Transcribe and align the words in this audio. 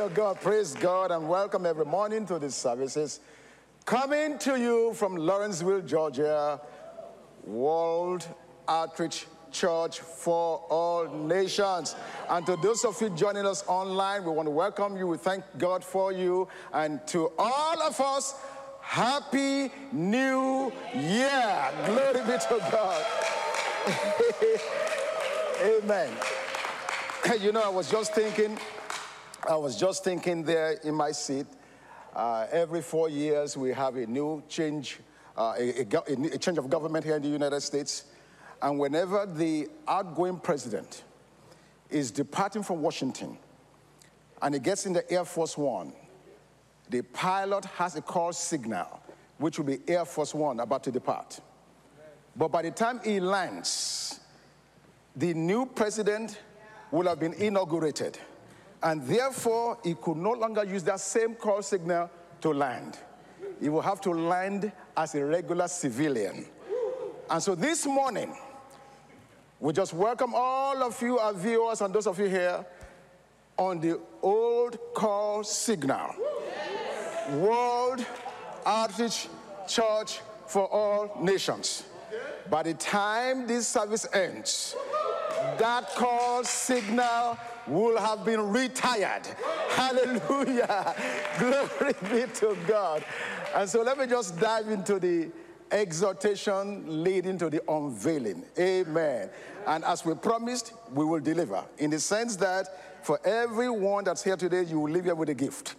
To 0.00 0.08
God. 0.08 0.40
Praise 0.40 0.72
God 0.72 1.10
and 1.10 1.28
welcome 1.28 1.66
every 1.66 1.84
morning 1.84 2.24
to 2.24 2.38
these 2.38 2.54
services. 2.54 3.20
Coming 3.84 4.38
to 4.38 4.58
you 4.58 4.94
from 4.94 5.14
Lawrenceville, 5.14 5.82
Georgia, 5.82 6.58
World 7.44 8.26
Outreach 8.66 9.26
Church 9.52 10.00
for 10.00 10.64
All 10.70 11.06
Nations. 11.06 11.96
And 12.30 12.46
to 12.46 12.56
those 12.62 12.82
of 12.86 12.98
you 13.02 13.10
joining 13.10 13.44
us 13.44 13.62
online, 13.66 14.24
we 14.24 14.30
want 14.30 14.46
to 14.46 14.52
welcome 14.52 14.96
you. 14.96 15.06
We 15.06 15.18
thank 15.18 15.44
God 15.58 15.84
for 15.84 16.12
you. 16.12 16.48
And 16.72 17.06
to 17.08 17.30
all 17.38 17.82
of 17.82 18.00
us, 18.00 18.36
Happy 18.80 19.70
New 19.92 20.72
Year. 20.94 21.70
Glory 21.84 22.20
be 22.22 22.38
to 22.38 22.68
God. 22.72 23.04
Amen. 25.62 26.10
You 27.38 27.52
know, 27.52 27.60
I 27.60 27.68
was 27.68 27.90
just 27.90 28.14
thinking, 28.14 28.56
I 29.48 29.56
was 29.56 29.76
just 29.76 30.04
thinking 30.04 30.42
there 30.42 30.72
in 30.84 30.94
my 30.94 31.12
seat. 31.12 31.46
Uh, 32.14 32.46
every 32.52 32.82
four 32.82 33.08
years, 33.08 33.56
we 33.56 33.70
have 33.70 33.96
a 33.96 34.06
new 34.06 34.42
change, 34.48 34.98
uh, 35.36 35.54
a, 35.58 35.80
a, 35.80 36.34
a 36.34 36.38
change 36.38 36.58
of 36.58 36.68
government 36.68 37.04
here 37.04 37.16
in 37.16 37.22
the 37.22 37.28
United 37.28 37.60
States. 37.60 38.04
And 38.60 38.78
whenever 38.78 39.24
the 39.24 39.68
outgoing 39.88 40.38
president 40.38 41.04
is 41.88 42.10
departing 42.10 42.62
from 42.62 42.82
Washington 42.82 43.38
and 44.42 44.54
he 44.54 44.60
gets 44.60 44.84
in 44.84 44.92
the 44.92 45.10
Air 45.10 45.24
Force 45.24 45.56
One, 45.56 45.94
the 46.90 47.02
pilot 47.02 47.64
has 47.64 47.96
a 47.96 48.02
call 48.02 48.32
signal, 48.32 49.00
which 49.38 49.58
will 49.58 49.66
be 49.66 49.78
Air 49.88 50.04
Force 50.04 50.34
One 50.34 50.60
about 50.60 50.84
to 50.84 50.92
depart. 50.92 51.40
But 52.36 52.48
by 52.48 52.62
the 52.62 52.70
time 52.72 53.00
he 53.02 53.20
lands, 53.20 54.20
the 55.16 55.32
new 55.32 55.64
president 55.64 56.38
will 56.90 57.08
have 57.08 57.20
been 57.20 57.32
inaugurated. 57.34 58.18
And 58.82 59.02
therefore, 59.02 59.78
he 59.84 59.94
could 59.94 60.16
no 60.16 60.32
longer 60.32 60.64
use 60.64 60.82
that 60.84 61.00
same 61.00 61.34
call 61.34 61.62
signal 61.62 62.10
to 62.40 62.50
land. 62.50 62.98
He 63.60 63.68
will 63.68 63.82
have 63.82 64.00
to 64.02 64.10
land 64.10 64.72
as 64.96 65.14
a 65.14 65.24
regular 65.24 65.68
civilian. 65.68 66.46
And 67.28 67.42
so 67.42 67.54
this 67.54 67.86
morning, 67.86 68.34
we 69.60 69.74
just 69.74 69.92
welcome 69.92 70.32
all 70.34 70.82
of 70.82 71.00
you, 71.02 71.18
our 71.18 71.34
viewers, 71.34 71.82
and 71.82 71.94
those 71.94 72.06
of 72.06 72.18
you 72.18 72.26
here 72.26 72.64
on 73.58 73.78
the 73.80 74.00
old 74.22 74.78
call 74.94 75.44
signal. 75.44 76.14
World 77.32 78.04
Outreach 78.64 79.28
Church 79.68 80.20
for 80.46 80.66
All 80.66 81.22
Nations. 81.22 81.84
By 82.48 82.62
the 82.62 82.74
time 82.74 83.46
this 83.46 83.68
service 83.68 84.06
ends, 84.12 84.74
that 85.58 85.90
call 85.90 86.42
signal 86.42 87.38
will 87.70 87.98
have 87.98 88.24
been 88.24 88.50
retired. 88.50 89.26
Hallelujah. 89.70 90.94
Glory 91.38 91.94
be 92.10 92.32
to 92.34 92.56
God. 92.66 93.04
And 93.54 93.68
so 93.68 93.82
let 93.82 93.98
me 93.98 94.06
just 94.06 94.38
dive 94.38 94.68
into 94.68 94.98
the 94.98 95.30
exhortation 95.70 97.02
leading 97.02 97.38
to 97.38 97.48
the 97.48 97.62
unveiling. 97.70 98.44
Amen. 98.58 99.30
And 99.66 99.84
as 99.84 100.04
we 100.04 100.14
promised, 100.14 100.72
we 100.92 101.04
will 101.04 101.20
deliver 101.20 101.64
in 101.78 101.90
the 101.90 102.00
sense 102.00 102.36
that 102.36 103.04
for 103.04 103.24
everyone 103.26 104.04
that's 104.04 104.22
here 104.22 104.36
today, 104.36 104.64
you 104.64 104.80
will 104.80 104.92
leave 104.92 105.04
here 105.04 105.14
with 105.14 105.28
a 105.28 105.34
gift. 105.34 105.76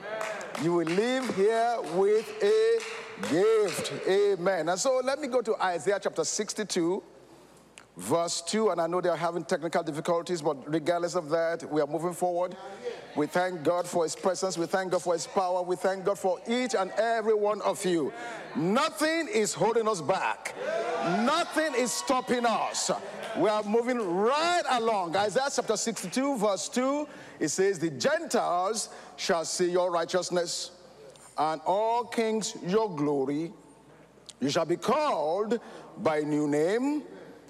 Amen. 0.00 0.64
You 0.64 0.72
will 0.72 0.86
leave 0.86 1.34
here 1.36 1.76
with 1.94 2.28
a 2.42 3.28
gift. 3.30 3.92
Amen. 4.08 4.68
And 4.68 4.78
so 4.78 5.00
let 5.04 5.20
me 5.20 5.28
go 5.28 5.40
to 5.42 5.54
Isaiah 5.62 6.00
chapter 6.02 6.24
62 6.24 7.02
verse 7.96 8.42
2, 8.42 8.70
and 8.70 8.80
I 8.80 8.86
know 8.86 9.00
they're 9.00 9.16
having 9.16 9.44
technical 9.44 9.82
difficulties, 9.82 10.42
but 10.42 10.68
regardless 10.70 11.14
of 11.14 11.30
that, 11.30 11.70
we 11.70 11.80
are 11.80 11.86
moving 11.86 12.12
forward. 12.12 12.56
We 13.16 13.26
thank 13.26 13.62
God 13.62 13.86
for 13.86 14.02
His 14.02 14.16
presence. 14.16 14.58
We 14.58 14.66
thank 14.66 14.90
God 14.90 15.02
for 15.02 15.12
His 15.12 15.26
power. 15.26 15.62
We 15.62 15.76
thank 15.76 16.04
God 16.04 16.18
for 16.18 16.40
each 16.48 16.74
and 16.74 16.90
every 16.92 17.34
one 17.34 17.62
of 17.62 17.84
you. 17.84 18.12
Nothing 18.56 19.28
is 19.32 19.54
holding 19.54 19.86
us 19.86 20.00
back, 20.00 20.54
nothing 21.24 21.74
is 21.76 21.92
stopping 21.92 22.44
us. 22.44 22.90
We 23.36 23.48
are 23.48 23.64
moving 23.64 23.98
right 23.98 24.62
along. 24.70 25.16
Isaiah 25.16 25.48
chapter 25.54 25.76
62, 25.76 26.38
verse 26.38 26.68
2, 26.68 27.08
it 27.40 27.48
says, 27.48 27.80
The 27.80 27.90
Gentiles 27.90 28.90
shall 29.16 29.44
see 29.44 29.70
your 29.70 29.90
righteousness, 29.90 30.70
and 31.36 31.60
all 31.66 32.04
kings 32.04 32.56
your 32.64 32.94
glory. 32.94 33.52
You 34.40 34.50
shall 34.50 34.64
be 34.66 34.76
called 34.76 35.58
by 35.98 36.20
new 36.20 36.46
name 36.46 37.02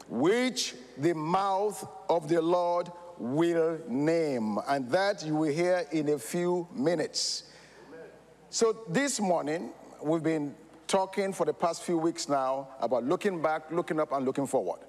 which 0.08 0.74
the 0.98 1.14
mouth 1.14 1.86
of 2.08 2.28
the 2.28 2.40
Lord 2.40 2.90
will 3.18 3.78
name. 3.88 4.58
And 4.68 4.90
that 4.90 5.24
you 5.24 5.34
will 5.36 5.52
hear 5.52 5.86
in 5.92 6.10
a 6.10 6.18
few 6.18 6.68
minutes. 6.74 7.44
So 8.50 8.84
this 8.88 9.20
morning, 9.20 9.70
we've 10.02 10.22
been 10.22 10.54
talking 10.86 11.32
for 11.32 11.44
the 11.44 11.54
past 11.54 11.82
few 11.82 11.98
weeks 11.98 12.28
now 12.28 12.68
about 12.80 13.04
looking 13.04 13.42
back, 13.42 13.70
looking 13.70 13.98
up, 13.98 14.12
and 14.12 14.24
looking 14.24 14.46
forward. 14.46 14.80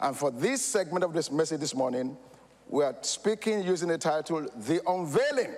And 0.00 0.16
for 0.16 0.30
this 0.30 0.64
segment 0.64 1.04
of 1.04 1.12
this 1.12 1.30
message 1.30 1.60
this 1.60 1.74
morning, 1.74 2.16
we 2.68 2.84
are 2.84 2.96
speaking 3.02 3.62
using 3.62 3.88
the 3.88 3.98
title, 3.98 4.46
The 4.56 4.80
Unveiling 4.86 5.54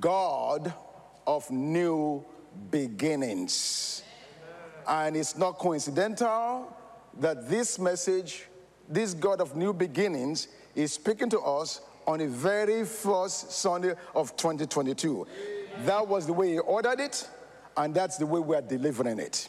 God 0.00 0.72
of 1.26 1.50
New 1.50 2.24
Beginnings. 2.70 4.02
And 4.86 5.16
it's 5.16 5.36
not 5.36 5.58
coincidental 5.58 6.76
that 7.20 7.48
this 7.48 7.78
message, 7.78 8.46
this 8.88 9.14
God 9.14 9.40
of 9.40 9.56
new 9.56 9.72
beginnings, 9.72 10.48
is 10.74 10.92
speaking 10.92 11.28
to 11.30 11.40
us 11.40 11.80
on 12.06 12.18
the 12.18 12.28
very 12.28 12.84
first 12.84 13.52
Sunday 13.52 13.94
of 14.14 14.36
2022. 14.36 15.26
That 15.84 16.06
was 16.06 16.26
the 16.26 16.32
way 16.32 16.52
He 16.52 16.58
ordered 16.58 17.00
it, 17.00 17.28
and 17.76 17.94
that's 17.94 18.16
the 18.16 18.26
way 18.26 18.40
we 18.40 18.56
are 18.56 18.62
delivering 18.62 19.18
it. 19.18 19.48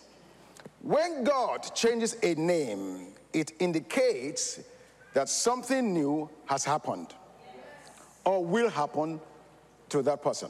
When 0.82 1.24
God 1.24 1.74
changes 1.74 2.18
a 2.24 2.36
name, 2.36 3.08
it 3.32 3.54
indicates 3.60 4.60
that 5.14 5.30
something 5.30 5.94
new 5.94 6.30
has 6.46 6.64
happened 6.64 7.14
or 8.26 8.44
will 8.44 8.70
happen 8.70 9.20
to 9.90 10.02
that 10.02 10.22
person. 10.22 10.50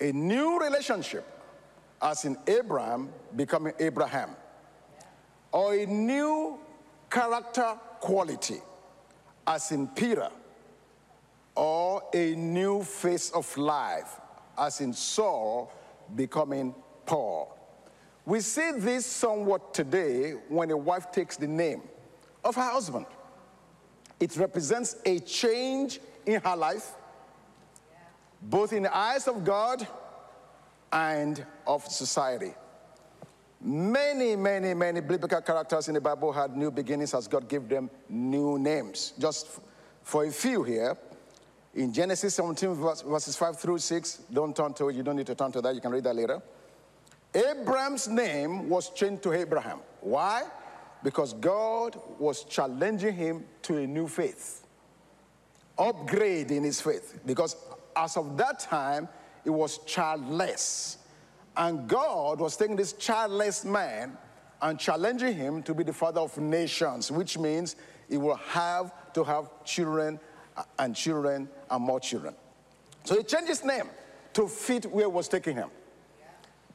A 0.00 0.12
new 0.12 0.58
relationship, 0.58 1.24
as 2.00 2.24
in 2.24 2.36
Abram 2.48 3.10
becoming 3.36 3.72
Abraham 3.78 4.30
or 5.52 5.74
a 5.74 5.86
new 5.86 6.58
character 7.10 7.78
quality, 8.00 8.60
as 9.46 9.70
in 9.70 9.86
Peter, 9.88 10.30
or 11.54 12.02
a 12.14 12.34
new 12.34 12.82
phase 12.82 13.30
of 13.30 13.56
life, 13.56 14.18
as 14.58 14.80
in 14.80 14.92
Saul 14.92 15.72
becoming 16.16 16.74
Paul. 17.06 17.56
We 18.24 18.40
see 18.40 18.72
this 18.76 19.04
somewhat 19.04 19.74
today 19.74 20.32
when 20.48 20.70
a 20.70 20.76
wife 20.76 21.12
takes 21.12 21.36
the 21.36 21.48
name 21.48 21.82
of 22.44 22.54
her 22.54 22.70
husband. 22.70 23.06
It 24.20 24.36
represents 24.36 24.96
a 25.04 25.18
change 25.18 26.00
in 26.24 26.40
her 26.40 26.56
life, 26.56 26.94
both 28.40 28.72
in 28.72 28.84
the 28.84 28.96
eyes 28.96 29.26
of 29.26 29.44
God 29.44 29.86
and 30.92 31.44
of 31.66 31.84
society. 31.86 32.54
Many, 33.64 34.34
many, 34.34 34.74
many 34.74 35.00
biblical 35.00 35.40
characters 35.40 35.86
in 35.86 35.94
the 35.94 36.00
Bible 36.00 36.32
had 36.32 36.56
new 36.56 36.72
beginnings 36.72 37.14
as 37.14 37.28
God 37.28 37.48
gave 37.48 37.68
them 37.68 37.88
new 38.08 38.58
names. 38.58 39.12
Just 39.18 39.60
for 40.02 40.24
a 40.24 40.30
few 40.32 40.64
here, 40.64 40.96
in 41.74 41.92
Genesis 41.92 42.34
17, 42.34 42.74
verses 42.74 43.36
5 43.36 43.60
through 43.60 43.78
6, 43.78 44.22
don't 44.32 44.54
turn 44.54 44.74
to 44.74 44.88
it, 44.88 44.96
you 44.96 45.04
don't 45.04 45.16
need 45.16 45.28
to 45.28 45.36
turn 45.36 45.52
to 45.52 45.60
that, 45.60 45.74
you 45.76 45.80
can 45.80 45.92
read 45.92 46.02
that 46.04 46.16
later. 46.16 46.42
Abram's 47.32 48.08
name 48.08 48.68
was 48.68 48.90
changed 48.90 49.22
to 49.22 49.32
Abraham. 49.32 49.78
Why? 50.00 50.42
Because 51.04 51.32
God 51.32 51.98
was 52.18 52.44
challenging 52.44 53.14
him 53.14 53.44
to 53.62 53.78
a 53.78 53.86
new 53.86 54.08
faith, 54.08 54.66
upgrade 55.78 56.50
in 56.50 56.64
his 56.64 56.80
faith. 56.80 57.20
Because 57.24 57.56
as 57.94 58.16
of 58.16 58.36
that 58.36 58.58
time, 58.58 59.08
he 59.44 59.50
was 59.50 59.78
childless. 59.84 60.98
And 61.56 61.88
God 61.88 62.40
was 62.40 62.56
taking 62.56 62.76
this 62.76 62.94
childless 62.94 63.64
man 63.64 64.16
and 64.60 64.78
challenging 64.78 65.34
him 65.34 65.62
to 65.64 65.74
be 65.74 65.84
the 65.84 65.92
father 65.92 66.20
of 66.20 66.36
nations, 66.38 67.10
which 67.10 67.36
means 67.36 67.76
he 68.08 68.16
will 68.16 68.36
have 68.36 69.12
to 69.12 69.24
have 69.24 69.64
children 69.64 70.18
uh, 70.56 70.62
and 70.78 70.94
children 70.94 71.48
and 71.70 71.84
more 71.84 72.00
children. 72.00 72.34
So 73.04 73.16
he 73.16 73.22
changed 73.22 73.48
his 73.48 73.64
name 73.64 73.88
to 74.34 74.48
fit 74.48 74.86
where 74.86 75.06
he 75.06 75.10
was 75.10 75.28
taking 75.28 75.56
him. 75.56 75.68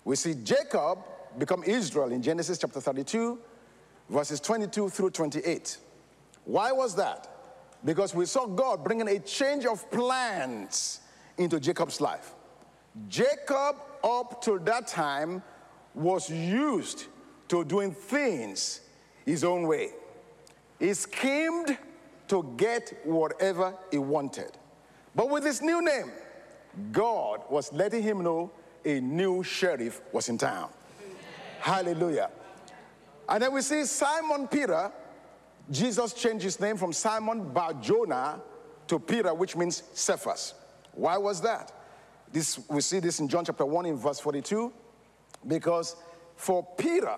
We 0.03 0.15
see 0.15 0.35
Jacob 0.35 0.99
become 1.37 1.63
Israel 1.63 2.11
in 2.11 2.21
Genesis 2.21 2.57
chapter 2.57 2.81
32, 2.81 3.39
verses 4.09 4.39
22 4.39 4.89
through 4.89 5.09
28. 5.11 5.77
Why 6.45 6.71
was 6.71 6.95
that? 6.95 7.27
Because 7.83 8.15
we 8.15 8.25
saw 8.25 8.45
God 8.45 8.83
bringing 8.83 9.07
a 9.07 9.19
change 9.19 9.65
of 9.65 9.89
plans 9.91 11.01
into 11.37 11.59
Jacob's 11.59 12.01
life. 12.01 12.33
Jacob 13.07 13.75
up 14.03 14.41
to 14.43 14.59
that 14.59 14.87
time 14.87 15.41
was 15.93 16.29
used 16.29 17.07
to 17.47 17.63
doing 17.63 17.91
things 17.91 18.81
his 19.25 19.43
own 19.43 19.67
way. 19.67 19.89
He 20.79 20.93
schemed 20.93 21.77
to 22.27 22.53
get 22.57 22.93
whatever 23.03 23.73
he 23.91 23.97
wanted. 23.97 24.51
But 25.15 25.29
with 25.29 25.43
his 25.43 25.61
new 25.61 25.81
name, 25.81 26.11
God 26.91 27.41
was 27.49 27.73
letting 27.73 28.03
him 28.03 28.23
know 28.23 28.51
a 28.85 28.99
new 28.99 29.43
sheriff 29.43 30.01
was 30.11 30.29
in 30.29 30.37
town. 30.37 30.69
Hallelujah. 31.59 32.29
And 33.27 33.41
then 33.43 33.53
we 33.53 33.61
see 33.61 33.83
Simon 33.85 34.47
Peter. 34.47 34.91
Jesus 35.69 36.13
changed 36.13 36.43
his 36.43 36.59
name 36.59 36.77
from 36.77 36.93
Simon 36.93 37.49
Bar 37.49 37.73
Jonah 37.75 38.39
to 38.87 38.99
Peter, 38.99 39.33
which 39.33 39.55
means 39.55 39.83
Cephas. 39.93 40.53
Why 40.93 41.17
was 41.17 41.41
that? 41.41 41.71
This, 42.31 42.59
we 42.69 42.81
see 42.81 42.99
this 42.99 43.19
in 43.19 43.27
John 43.27 43.45
chapter 43.45 43.65
1 43.65 43.85
in 43.85 43.95
verse 43.95 44.19
42. 44.19 44.71
Because 45.45 45.95
for 46.35 46.65
Peter, 46.77 47.15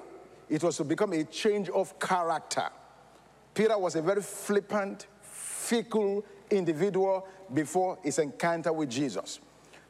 it 0.50 0.64
was 0.64 0.78
to 0.78 0.84
become 0.84 1.14
a 1.14 1.24
change 1.24 1.70
of 1.70 1.98
character. 2.00 2.70
Peter 3.54 3.78
was 3.78 3.96
a 3.96 4.02
very 4.02 4.22
flippant, 4.22 5.08
fickle 5.22 6.24
individual 6.50 7.28
before 7.54 7.98
his 8.04 8.20
encounter 8.20 8.72
with 8.72 8.90
Jesus. 8.90 9.40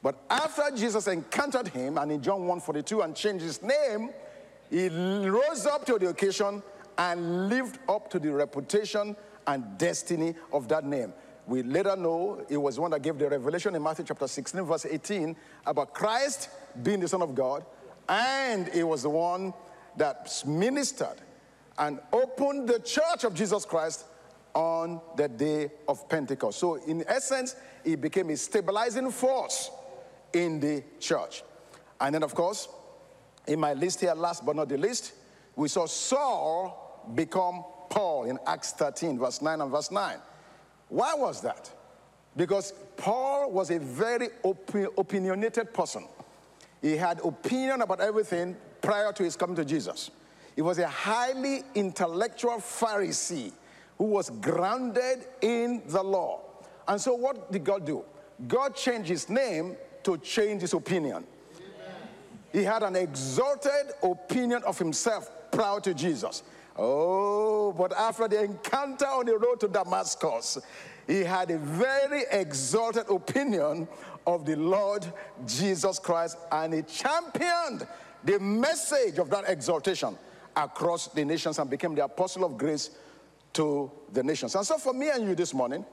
But 0.02 0.18
after 0.30 0.64
Jesus 0.76 1.08
encountered 1.08 1.68
him, 1.68 1.98
and 1.98 2.12
in 2.12 2.22
John 2.22 2.48
1:42 2.48 3.02
and 3.04 3.16
changed 3.16 3.44
his 3.44 3.62
name, 3.62 4.12
he 4.70 4.88
rose 4.90 5.66
up 5.66 5.86
to 5.86 6.00
the 6.00 6.10
occasion 6.10 6.64
and 6.98 7.50
lived 7.50 7.80
up 7.88 8.10
to 8.12 8.20
the 8.20 8.32
reputation 8.32 9.16
and 9.48 9.78
destiny 9.78 10.36
of 10.54 10.68
that 10.70 10.86
name. 10.86 11.14
We 11.50 11.64
later 11.64 11.96
know 11.96 12.46
it 12.48 12.58
was 12.58 12.80
one 12.80 12.92
that 12.92 13.02
gave 13.02 13.18
the 13.18 13.28
revelation 13.28 13.74
in 13.74 13.82
Matthew 13.82 14.06
chapter 14.06 14.28
16, 14.28 14.62
verse 14.66 14.86
18, 14.86 15.36
about 15.66 15.96
Christ 15.96 16.50
being 16.84 17.00
the 17.00 17.08
Son 17.08 17.24
of 17.24 17.34
God, 17.34 17.66
and 18.08 18.68
it 18.68 18.84
was 18.84 19.02
the 19.02 19.10
one 19.10 19.56
that 19.98 20.32
ministered 20.46 21.18
and 21.80 22.00
opened 22.14 22.70
the 22.70 22.78
church 22.78 23.24
of 23.24 23.34
Jesus 23.34 23.66
Christ 23.66 24.06
on 24.54 25.02
the 25.18 25.28
day 25.28 25.72
of 25.88 26.08
Pentecost. 26.08 26.60
So, 26.60 26.76
in 26.76 27.04
essence, 27.08 27.56
it 27.84 28.00
became 28.00 28.30
a 28.30 28.38
stabilizing 28.38 29.10
force 29.10 29.72
in 30.32 30.60
the 30.60 30.84
church. 31.00 31.42
And 32.00 32.14
then, 32.14 32.22
of 32.22 32.36
course, 32.36 32.68
in 33.48 33.60
my 33.60 33.74
list 33.74 34.02
here, 34.02 34.14
last 34.14 34.46
but 34.46 34.56
not 34.56 34.70
the 34.70 34.78
least, 34.78 35.14
we 35.56 35.68
saw 35.68 35.88
Saul 35.88 37.10
become 37.16 37.64
Paul 37.90 38.26
in 38.26 38.38
Acts 38.46 38.74
13, 38.74 39.18
verse 39.18 39.42
9 39.42 39.62
and 39.62 39.72
verse 39.72 39.90
9. 39.90 40.20
Why 40.90 41.14
was 41.16 41.42
that? 41.42 41.72
Because 42.36 42.74
Paul 42.98 43.52
was 43.52 43.72
a 43.72 43.80
very 43.80 44.30
opinionated 44.44 45.74
person. 45.74 46.06
He 46.82 46.96
had 46.96 47.20
opinion 47.24 47.82
about 47.82 48.00
everything 48.00 48.56
prior 48.82 49.12
to 49.14 49.24
his 49.24 49.36
coming 49.36 49.56
to 49.56 49.66
Jesus. 49.66 50.12
He 50.56 50.62
was 50.62 50.80
a 50.80 50.88
highly 50.88 51.64
intellectual 51.76 52.58
Pharisee 52.58 53.52
who 53.98 54.06
was 54.06 54.30
grounded 54.30 55.26
in 55.42 55.84
the 55.88 56.04
law. 56.04 56.42
And 56.88 57.00
so, 57.00 57.14
what 57.14 57.52
did 57.52 57.64
God 57.64 57.86
do? 57.86 58.04
God 58.48 58.76
changed 58.76 59.10
his 59.10 59.30
name 59.30 59.76
to 60.04 60.18
change 60.18 60.62
his 60.62 60.74
opinion. 60.74 61.26
He 62.52 62.64
had 62.64 62.82
an 62.84 62.96
exalted 62.96 63.94
opinion 64.02 64.64
of 64.64 64.80
himself 64.80 65.30
prior 65.52 65.80
to 65.82 65.94
Jesus. 65.94 66.44
Oh, 66.82 67.74
but 67.74 67.92
after 67.92 68.30
the 68.30 68.42
encounter 68.42 69.06
on 69.06 69.26
the 69.26 69.38
road 69.38 69.60
to 69.60 69.68
Damascus, 69.68 70.58
he 71.06 71.26
had 71.26 71.52
a 71.52 71.58
very 71.58 72.24
exalted 72.32 73.10
opinion 73.10 73.86
of 74.26 74.46
the 74.46 74.56
Lord 74.56 75.06
Jesus 75.46 76.00
Christ 76.00 76.38
and 76.54 76.74
he 76.74 76.84
championed 76.84 77.86
the 78.24 78.40
message 78.40 79.18
of 79.18 79.30
that 79.30 79.50
exaltation 79.50 80.18
across 80.56 81.08
the 81.10 81.26
nations 81.26 81.60
and 81.60 81.70
became 81.70 81.96
the 81.96 82.06
apostle 82.06 82.46
of 82.46 82.58
grace 82.58 82.92
to 83.54 83.92
the 84.14 84.24
nations. 84.24 84.56
And 84.56 84.66
so, 84.66 84.78
for 84.78 84.94
me 84.94 85.10
and 85.10 85.28
you 85.28 85.36
this 85.36 85.54
morning, 85.54 85.84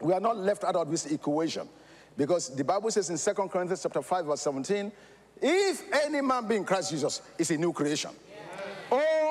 we 0.00 0.12
are 0.12 0.20
not 0.20 0.36
left 0.36 0.62
out 0.62 0.76
of 0.76 0.88
this 0.88 1.06
equation 1.06 1.68
because 2.16 2.54
the 2.54 2.62
Bible 2.62 2.92
says 2.92 3.10
in 3.10 3.18
2 3.18 3.48
Corinthians 3.48 3.82
chapter 3.82 4.02
5, 4.02 4.26
verse 4.26 4.40
17, 4.42 4.92
if 5.40 5.82
any 6.04 6.20
man 6.20 6.46
be 6.46 6.54
in 6.54 6.64
Christ 6.64 6.90
Jesus, 6.90 7.22
is 7.38 7.50
a 7.50 7.56
new 7.56 7.72
creation. 7.72 8.10
Old 8.92 9.02
oh, 9.02 9.21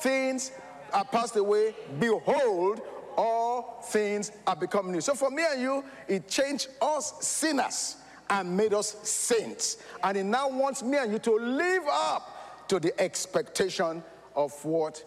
things 0.00 0.52
are 0.92 1.04
passed 1.04 1.36
away. 1.36 1.74
Behold, 1.98 2.80
all 3.16 3.82
things 3.88 4.32
are 4.46 4.56
become 4.56 4.92
new. 4.92 5.00
So 5.00 5.14
for 5.14 5.30
me 5.30 5.44
and 5.50 5.60
you, 5.60 5.84
it 6.06 6.28
changed 6.28 6.68
us 6.80 7.26
sinners 7.26 7.96
and 8.30 8.56
made 8.56 8.74
us 8.74 8.96
saints. 9.02 9.78
And 10.02 10.16
it 10.16 10.24
now 10.24 10.48
wants 10.48 10.82
me 10.82 10.98
and 10.98 11.12
you 11.12 11.18
to 11.20 11.36
live 11.36 11.82
up 11.90 12.66
to 12.68 12.78
the 12.78 12.98
expectation 13.00 14.02
of 14.36 14.52
what 14.64 15.04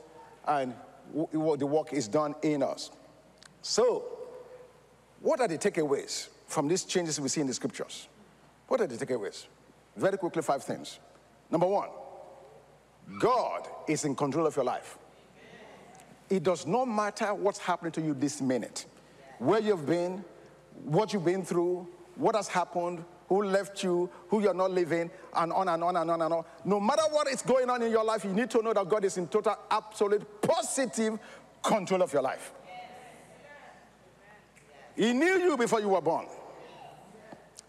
and 0.48 0.74
what 1.14 1.60
the 1.60 1.66
work 1.66 1.94
is 1.94 2.08
done 2.08 2.36
in 2.42 2.64
us. 2.64 2.92
So, 3.62 4.06
what 5.22 5.40
are 5.40 5.48
the 5.48 5.58
takeaways 5.58 6.30
from 6.48 6.68
these 6.68 6.84
changes 6.84 7.20
we 7.20 7.30
see 7.30 7.42
in 7.42 7.48
the 7.48 7.54
scriptures? 7.54 8.08
What 8.68 8.82
are 8.82 8.88
the 8.88 9.06
takeaways? 9.06 9.46
Very 9.96 10.18
quickly, 10.18 10.42
five 10.42 10.64
things. 10.64 11.00
Number 11.50 11.68
one, 11.68 11.90
God 13.20 13.68
is 13.88 14.06
in 14.06 14.16
control 14.16 14.48
of 14.48 14.56
your 14.56 14.66
life. 14.66 14.98
It 16.30 16.44
does 16.44 16.66
not 16.66 16.86
matter 16.86 17.34
what's 17.34 17.60
happening 17.60 17.92
to 17.94 18.02
you 18.02 18.14
this 18.14 18.42
minute, 18.42 18.86
where 19.40 19.60
you've 19.60 19.86
been, 19.86 20.24
what 20.86 21.14
you've 21.14 21.26
been 21.26 21.44
through, 21.44 21.88
what 22.16 22.36
has 22.36 22.48
happened, 22.48 23.04
who 23.28 23.44
left 23.44 23.84
you, 23.84 24.10
who 24.30 24.42
you're 24.42 24.54
not 24.54 24.72
living, 24.72 25.10
and 25.36 25.54
on 25.54 25.68
and 25.68 25.84
on 25.84 25.96
and 25.96 26.12
on 26.12 26.22
and 26.22 26.34
on. 26.34 26.44
No 26.66 26.80
matter 26.80 27.04
what 27.12 27.28
is 27.28 27.42
going 27.42 27.70
on 27.70 27.82
in 27.82 27.92
your 27.92 28.04
life, 28.04 28.26
you 28.26 28.34
need 28.34 28.50
to 28.52 28.62
know 28.62 28.74
that 28.74 28.88
God 28.88 29.06
is 29.06 29.18
in 29.18 29.28
total, 29.28 29.56
absolute, 29.70 30.42
positive 30.42 31.18
control 31.64 32.02
of 32.02 32.12
your 32.12 32.22
life. 32.22 32.54
He 34.96 35.14
knew 35.14 35.40
you 35.40 35.58
before 35.58 35.80
you 35.80 35.90
were 35.90 36.02
born. 36.02 36.28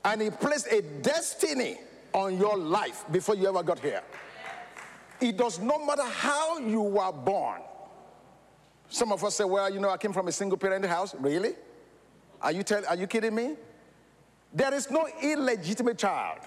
And 0.05 0.21
He 0.21 0.31
placed 0.31 0.67
a 0.67 0.83
destiny 0.83 1.79
on 2.13 2.37
your 2.39 2.57
life 2.57 3.05
before 3.11 3.37
you 3.37 3.49
ever 3.49 3.63
got 3.63 3.79
here. 3.79 4.03
It 5.23 5.37
does 5.37 5.61
not 5.61 5.87
matter 5.87 6.02
how 6.02 6.59
you 6.59 6.83
were 6.83 7.12
born. 7.12 7.61
Some 8.88 9.12
of 9.12 9.23
us 9.23 9.37
say, 9.37 9.45
well, 9.45 9.73
you 9.73 9.79
know, 9.79 9.88
I 9.88 9.97
came 9.97 10.12
from 10.12 10.26
a 10.26 10.33
single 10.33 10.59
parent 10.59 10.85
house. 10.85 11.14
Really? 11.14 11.55
Are 12.43 12.50
you, 12.50 12.64
tell, 12.64 12.85
are 12.87 12.97
you 12.97 13.07
kidding 13.07 13.33
me? 13.33 13.55
There 14.52 14.75
is 14.75 14.91
no 14.91 15.09
illegitimate 15.23 15.97
child. 15.97 16.41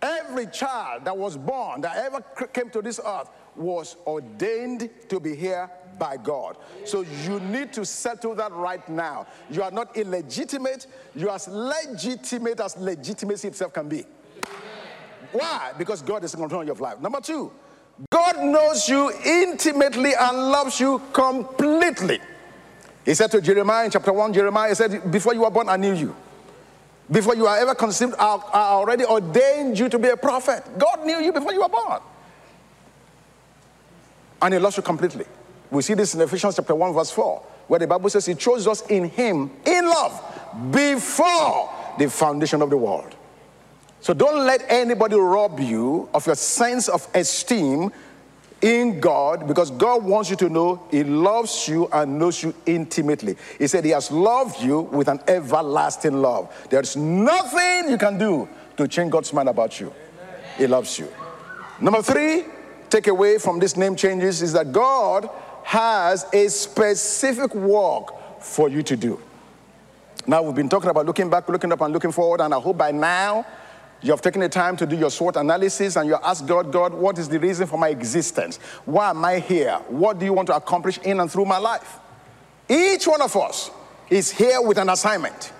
Every 0.00 0.46
child 0.46 1.04
that 1.04 1.16
was 1.16 1.36
born, 1.36 1.80
that 1.80 1.96
ever 1.96 2.20
came 2.52 2.70
to 2.70 2.80
this 2.80 3.00
earth, 3.04 3.28
was 3.56 3.96
ordained 4.06 4.88
to 5.08 5.18
be 5.18 5.34
here 5.34 5.68
by 5.98 6.16
God. 6.16 6.56
So 6.84 7.04
you 7.24 7.40
need 7.40 7.72
to 7.72 7.84
settle 7.84 8.36
that 8.36 8.52
right 8.52 8.88
now. 8.88 9.26
You 9.50 9.64
are 9.64 9.72
not 9.72 9.96
illegitimate, 9.96 10.86
you 11.16 11.28
are 11.28 11.34
as 11.34 11.48
legitimate 11.48 12.60
as 12.60 12.76
legitimacy 12.76 13.48
itself 13.48 13.72
can 13.72 13.88
be. 13.88 14.04
Why? 15.32 15.72
Because 15.76 16.02
God 16.02 16.22
is 16.22 16.34
in 16.34 16.40
control 16.40 16.60
of 16.60 16.66
your 16.68 16.76
life. 16.76 17.00
Number 17.00 17.20
two, 17.20 17.50
God 18.10 18.42
knows 18.42 18.88
you 18.88 19.12
intimately 19.24 20.12
and 20.18 20.36
loves 20.50 20.80
you 20.80 21.00
completely. 21.12 22.20
He 23.04 23.14
said 23.14 23.30
to 23.32 23.40
Jeremiah 23.40 23.84
in 23.84 23.90
chapter 23.90 24.12
1, 24.12 24.32
Jeremiah 24.32 24.70
he 24.70 24.74
said, 24.74 25.10
Before 25.10 25.34
you 25.34 25.42
were 25.42 25.50
born, 25.50 25.68
I 25.68 25.76
knew 25.76 25.92
you. 25.92 26.16
Before 27.10 27.36
you 27.36 27.46
are 27.46 27.58
ever 27.58 27.74
conceived, 27.74 28.14
I, 28.18 28.36
I 28.36 28.60
already 28.70 29.04
ordained 29.04 29.78
you 29.78 29.88
to 29.88 29.98
be 29.98 30.08
a 30.08 30.16
prophet. 30.16 30.64
God 30.78 31.04
knew 31.04 31.18
you 31.18 31.32
before 31.32 31.52
you 31.52 31.60
were 31.60 31.68
born. 31.68 32.00
And 34.40 34.54
he 34.54 34.60
loves 34.60 34.76
you 34.76 34.82
completely. 34.82 35.26
We 35.70 35.82
see 35.82 35.94
this 35.94 36.14
in 36.14 36.20
Ephesians 36.20 36.56
chapter 36.56 36.74
1, 36.74 36.94
verse 36.94 37.10
4, 37.10 37.42
where 37.68 37.80
the 37.80 37.86
Bible 37.86 38.08
says 38.10 38.26
he 38.26 38.34
chose 38.34 38.66
us 38.66 38.86
in 38.88 39.04
him, 39.04 39.50
in 39.66 39.86
love, 39.86 40.70
before 40.70 41.70
the 41.98 42.08
foundation 42.08 42.62
of 42.62 42.70
the 42.70 42.76
world. 42.76 43.14
So 44.04 44.12
don't 44.12 44.44
let 44.44 44.62
anybody 44.68 45.16
rob 45.16 45.58
you 45.58 46.10
of 46.12 46.26
your 46.26 46.34
sense 46.34 46.90
of 46.90 47.08
esteem 47.14 47.90
in 48.60 49.00
God 49.00 49.48
because 49.48 49.70
God 49.70 50.04
wants 50.04 50.28
you 50.28 50.36
to 50.36 50.50
know 50.50 50.86
He 50.90 51.04
loves 51.04 51.66
you 51.66 51.88
and 51.90 52.18
knows 52.18 52.42
you 52.42 52.54
intimately. 52.66 53.34
He 53.58 53.66
said 53.66 53.82
He 53.82 53.92
has 53.92 54.10
loved 54.10 54.62
you 54.62 54.80
with 54.80 55.08
an 55.08 55.20
everlasting 55.26 56.20
love. 56.20 56.54
There's 56.68 56.98
nothing 56.98 57.90
you 57.90 57.96
can 57.96 58.18
do 58.18 58.46
to 58.76 58.86
change 58.88 59.10
God's 59.10 59.32
mind 59.32 59.48
about 59.48 59.80
you. 59.80 59.90
He 60.58 60.66
loves 60.66 60.98
you. 60.98 61.08
Number 61.80 62.02
three, 62.02 62.44
take 62.90 63.06
away 63.06 63.38
from 63.38 63.58
this 63.58 63.74
name 63.74 63.96
changes 63.96 64.42
is 64.42 64.52
that 64.52 64.70
God 64.70 65.30
has 65.62 66.26
a 66.34 66.48
specific 66.48 67.54
work 67.54 68.42
for 68.42 68.68
you 68.68 68.82
to 68.82 68.98
do. 68.98 69.18
Now, 70.26 70.42
we've 70.42 70.54
been 70.54 70.68
talking 70.68 70.90
about 70.90 71.06
looking 71.06 71.30
back, 71.30 71.48
looking 71.48 71.72
up, 71.72 71.80
and 71.80 71.90
looking 71.90 72.12
forward, 72.12 72.42
and 72.42 72.52
I 72.52 72.60
hope 72.60 72.76
by 72.76 72.92
now 72.92 73.46
you 74.04 74.10
have 74.10 74.20
taken 74.20 74.42
the 74.42 74.50
time 74.50 74.76
to 74.76 74.84
do 74.84 74.96
your 74.96 75.10
SWOT 75.10 75.36
analysis 75.36 75.96
and 75.96 76.06
you 76.06 76.18
ask 76.22 76.46
God, 76.46 76.70
God, 76.70 76.92
what 76.92 77.18
is 77.18 77.26
the 77.26 77.40
reason 77.40 77.66
for 77.66 77.78
my 77.78 77.88
existence? 77.88 78.58
Why 78.84 79.08
am 79.08 79.24
I 79.24 79.38
here? 79.38 79.80
What 79.88 80.18
do 80.18 80.26
you 80.26 80.34
want 80.34 80.48
to 80.48 80.56
accomplish 80.56 80.98
in 80.98 81.20
and 81.20 81.32
through 81.32 81.46
my 81.46 81.56
life? 81.56 82.00
Each 82.68 83.06
one 83.06 83.22
of 83.22 83.34
us 83.34 83.70
is 84.10 84.30
here 84.30 84.60
with 84.60 84.76
an 84.76 84.90
assignment, 84.90 85.54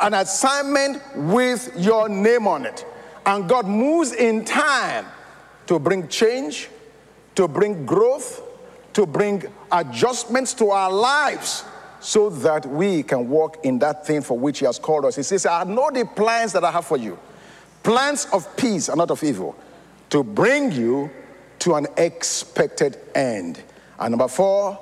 an 0.00 0.14
assignment 0.14 1.02
with 1.16 1.72
your 1.76 2.08
name 2.08 2.46
on 2.46 2.66
it. 2.66 2.86
And 3.26 3.48
God 3.48 3.66
moves 3.66 4.12
in 4.12 4.44
time 4.44 5.04
to 5.66 5.80
bring 5.80 6.06
change, 6.06 6.68
to 7.34 7.48
bring 7.48 7.84
growth, 7.84 8.40
to 8.92 9.06
bring 9.06 9.42
adjustments 9.72 10.54
to 10.54 10.70
our 10.70 10.92
lives 10.92 11.64
so 11.98 12.30
that 12.30 12.64
we 12.64 13.02
can 13.02 13.28
walk 13.28 13.64
in 13.64 13.80
that 13.80 14.06
thing 14.06 14.22
for 14.22 14.38
which 14.38 14.60
He 14.60 14.66
has 14.66 14.78
called 14.78 15.04
us. 15.04 15.16
He 15.16 15.24
says, 15.24 15.46
I 15.46 15.64
know 15.64 15.90
the 15.92 16.04
plans 16.04 16.52
that 16.52 16.62
I 16.62 16.70
have 16.70 16.86
for 16.86 16.96
you 16.96 17.18
plans 17.88 18.26
of 18.34 18.54
peace 18.54 18.90
and 18.90 18.98
not 18.98 19.10
of 19.10 19.24
evil, 19.24 19.56
to 20.10 20.22
bring 20.22 20.70
you 20.70 21.10
to 21.58 21.74
an 21.74 21.86
expected 21.96 22.98
end. 23.14 23.62
And 23.98 24.10
number 24.10 24.28
four, 24.28 24.78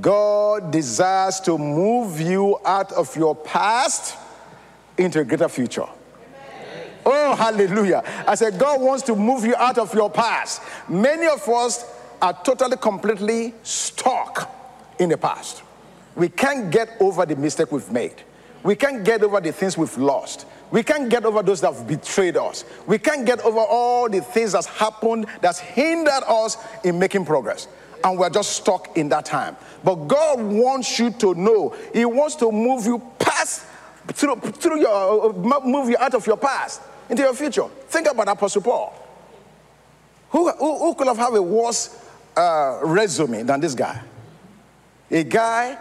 God 0.00 0.70
desires 0.70 1.38
to 1.40 1.58
move 1.58 2.18
you 2.18 2.58
out 2.64 2.92
of 2.92 3.14
your 3.14 3.34
past 3.36 4.16
into 4.96 5.20
a 5.20 5.24
greater 5.24 5.50
future. 5.50 5.82
Amen. 5.82 6.90
Oh, 7.04 7.34
hallelujah. 7.34 8.02
I 8.26 8.34
said, 8.34 8.58
God 8.58 8.80
wants 8.80 9.02
to 9.02 9.14
move 9.14 9.44
you 9.44 9.54
out 9.56 9.76
of 9.76 9.92
your 9.92 10.08
past. 10.08 10.62
Many 10.88 11.26
of 11.26 11.46
us 11.50 11.84
are 12.22 12.32
totally, 12.42 12.78
completely 12.78 13.52
stuck 13.64 14.50
in 14.98 15.10
the 15.10 15.18
past. 15.18 15.62
We 16.14 16.30
can't 16.30 16.70
get 16.70 16.88
over 17.00 17.26
the 17.26 17.36
mistake 17.36 17.70
we've 17.70 17.92
made. 17.92 18.14
We 18.62 18.76
can't 18.76 19.04
get 19.04 19.22
over 19.22 19.42
the 19.42 19.52
things 19.52 19.76
we've 19.76 19.98
lost. 19.98 20.46
We 20.70 20.82
can't 20.82 21.08
get 21.08 21.24
over 21.24 21.42
those 21.42 21.60
that 21.60 21.72
have 21.72 21.86
betrayed 21.86 22.36
us. 22.36 22.64
We 22.86 22.98
can't 22.98 23.24
get 23.24 23.40
over 23.40 23.60
all 23.60 24.08
the 24.08 24.20
things 24.20 24.52
that's 24.52 24.66
happened 24.66 25.26
that's 25.40 25.58
hindered 25.58 26.24
us 26.26 26.56
in 26.84 26.98
making 26.98 27.24
progress. 27.24 27.68
And 28.02 28.18
we're 28.18 28.30
just 28.30 28.50
stuck 28.52 28.96
in 28.96 29.08
that 29.10 29.24
time. 29.24 29.56
But 29.84 29.94
God 30.06 30.40
wants 30.40 30.98
you 30.98 31.10
to 31.12 31.34
know, 31.34 31.74
He 31.92 32.04
wants 32.04 32.34
to 32.36 32.50
move 32.50 32.84
you 32.84 33.00
past, 33.18 33.64
through, 34.08 34.36
through 34.36 34.80
your, 34.80 35.30
uh, 35.30 35.60
move 35.64 35.88
you 35.88 35.96
out 35.98 36.14
of 36.14 36.26
your 36.26 36.36
past 36.36 36.82
into 37.08 37.22
your 37.22 37.34
future. 37.34 37.66
Think 37.88 38.10
about 38.10 38.28
Apostle 38.28 38.62
Paul. 38.62 38.94
Who, 40.30 40.50
who, 40.50 40.78
who 40.78 40.94
could 40.94 41.06
have 41.06 41.16
had 41.16 41.34
a 41.34 41.42
worse 41.42 42.04
uh, 42.36 42.80
resume 42.82 43.42
than 43.42 43.60
this 43.60 43.74
guy? 43.74 44.02
A 45.10 45.22
guy 45.22 45.78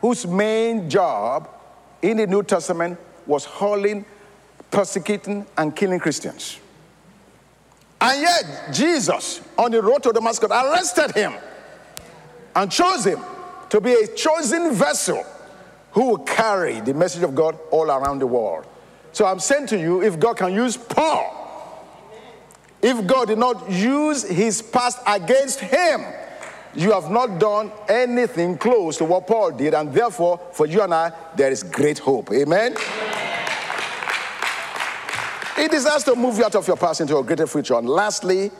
whose 0.00 0.26
main 0.26 0.88
job 0.88 1.48
in 2.00 2.18
the 2.18 2.26
New 2.26 2.42
Testament 2.44 2.98
was 3.26 3.44
hauling, 3.44 4.04
persecuting, 4.70 5.46
and 5.56 5.74
killing 5.74 5.98
Christians. 5.98 6.60
And 8.00 8.20
yet, 8.20 8.72
Jesus, 8.72 9.40
on 9.56 9.70
the 9.70 9.82
road 9.82 10.02
to 10.04 10.12
Damascus, 10.12 10.50
arrested 10.50 11.12
him 11.12 11.34
and 12.54 12.70
chose 12.70 13.04
him 13.04 13.20
to 13.70 13.80
be 13.80 13.92
a 13.92 14.06
chosen 14.06 14.72
vessel 14.74 15.24
who 15.92 16.10
will 16.10 16.18
carry 16.18 16.80
the 16.80 16.94
message 16.94 17.22
of 17.22 17.34
God 17.34 17.58
all 17.70 17.90
around 17.90 18.20
the 18.20 18.26
world. 18.26 18.66
So 19.12 19.26
I'm 19.26 19.40
saying 19.40 19.66
to 19.68 19.78
you, 19.78 20.02
if 20.02 20.20
God 20.20 20.36
can 20.36 20.54
use 20.54 20.76
Paul, 20.76 21.34
if 22.80 23.04
God 23.06 23.28
did 23.28 23.38
not 23.38 23.68
use 23.70 24.22
his 24.22 24.62
past 24.62 25.00
against 25.06 25.58
him, 25.60 26.04
you 26.74 26.92
have 26.92 27.10
not 27.10 27.40
done 27.40 27.72
anything 27.88 28.56
close 28.56 28.98
to 28.98 29.04
what 29.04 29.26
Paul 29.26 29.50
did, 29.50 29.74
and 29.74 29.92
therefore, 29.92 30.38
for 30.52 30.66
you 30.66 30.82
and 30.82 30.94
I, 30.94 31.10
there 31.34 31.50
is 31.50 31.64
great 31.64 31.98
hope. 31.98 32.30
Amen? 32.30 32.76
It 35.58 35.72
desires 35.72 36.04
to 36.04 36.14
move 36.14 36.38
you 36.38 36.44
out 36.44 36.54
of 36.54 36.68
your 36.68 36.76
past 36.76 37.00
into 37.00 37.16
a 37.16 37.24
greater 37.24 37.46
future. 37.48 37.74
And 37.74 37.88
lastly, 37.88 38.52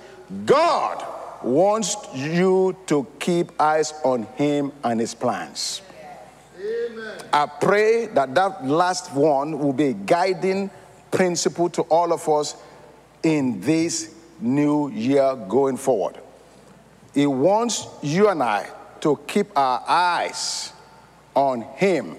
God 0.44 1.04
wants 1.44 1.96
you 2.12 2.76
to 2.86 3.06
keep 3.20 3.52
eyes 3.60 3.94
on 4.04 4.24
Him 4.34 4.72
and 4.82 4.98
His 4.98 5.14
plans. 5.14 5.82
Amen. 6.60 7.20
I 7.32 7.46
pray 7.46 8.06
that 8.06 8.34
that 8.34 8.66
last 8.66 9.14
one 9.14 9.60
will 9.60 9.72
be 9.72 9.86
a 9.86 9.92
guiding 9.92 10.70
principle 11.12 11.70
to 11.70 11.82
all 11.82 12.12
of 12.12 12.28
us 12.28 12.56
in 13.22 13.60
this 13.60 14.12
new 14.40 14.90
year 14.90 15.36
going 15.48 15.76
forward. 15.76 16.16
He 17.14 17.26
wants 17.26 17.86
you 18.02 18.28
and 18.28 18.42
I 18.42 18.68
to 19.02 19.20
keep 19.28 19.56
our 19.56 19.84
eyes 19.86 20.72
on 21.34 21.62
Him 21.62 22.16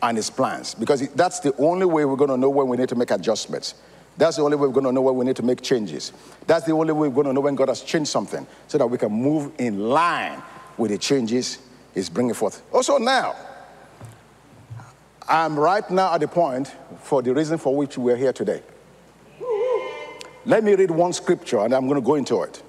and 0.00 0.16
His 0.16 0.30
plans 0.30 0.74
because 0.74 1.08
that's 1.14 1.40
the 1.40 1.54
only 1.56 1.86
way 1.86 2.04
we're 2.04 2.14
going 2.14 2.30
to 2.30 2.36
know 2.36 2.50
when 2.50 2.68
we 2.68 2.76
need 2.76 2.88
to 2.90 2.94
make 2.94 3.10
adjustments. 3.10 3.74
That's 4.20 4.36
the 4.36 4.42
only 4.42 4.58
way 4.58 4.66
we're 4.66 4.74
going 4.74 4.84
to 4.84 4.92
know 4.92 5.00
when 5.00 5.16
we 5.16 5.24
need 5.24 5.36
to 5.36 5.42
make 5.42 5.62
changes. 5.62 6.12
That's 6.46 6.66
the 6.66 6.72
only 6.72 6.92
way 6.92 7.08
we're 7.08 7.14
going 7.14 7.28
to 7.28 7.32
know 7.32 7.40
when 7.40 7.54
God 7.54 7.68
has 7.68 7.80
changed 7.80 8.10
something 8.10 8.46
so 8.68 8.76
that 8.76 8.86
we 8.86 8.98
can 8.98 9.10
move 9.10 9.50
in 9.56 9.88
line 9.88 10.42
with 10.76 10.90
the 10.90 10.98
changes 10.98 11.58
He's 11.94 12.10
bringing 12.10 12.34
forth. 12.34 12.62
Also, 12.70 12.98
now, 12.98 13.34
I'm 15.26 15.58
right 15.58 15.90
now 15.90 16.12
at 16.12 16.20
the 16.20 16.28
point 16.28 16.70
for 17.00 17.22
the 17.22 17.32
reason 17.32 17.56
for 17.56 17.74
which 17.74 17.96
we're 17.96 18.14
here 18.14 18.34
today. 18.34 18.62
Let 20.44 20.64
me 20.64 20.74
read 20.74 20.90
one 20.90 21.14
scripture 21.14 21.60
and 21.60 21.74
I'm 21.74 21.88
going 21.88 21.98
to 21.98 22.06
go 22.06 22.16
into 22.16 22.42
it. 22.42 22.62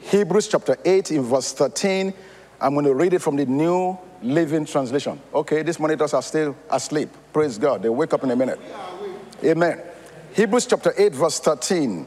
Hebrews 0.00 0.48
chapter 0.48 0.76
8, 0.84 1.12
in 1.12 1.22
verse 1.22 1.52
13. 1.52 2.12
I'm 2.60 2.72
going 2.74 2.86
to 2.86 2.94
read 2.94 3.12
it 3.12 3.20
from 3.20 3.36
the 3.36 3.46
New 3.46 3.96
Living 4.22 4.66
Translation. 4.66 5.20
Okay, 5.32 5.62
these 5.62 5.78
monitors 5.78 6.14
are 6.14 6.22
still 6.22 6.56
asleep. 6.68 7.10
Praise 7.32 7.58
God. 7.58 7.80
They 7.80 7.88
wake 7.88 8.12
up 8.12 8.24
in 8.24 8.32
a 8.32 8.36
minute. 8.36 8.58
Amen. 9.44 9.80
Hebrews 10.34 10.66
chapter 10.66 10.92
8, 10.96 11.14
verse 11.14 11.38
13. 11.38 12.06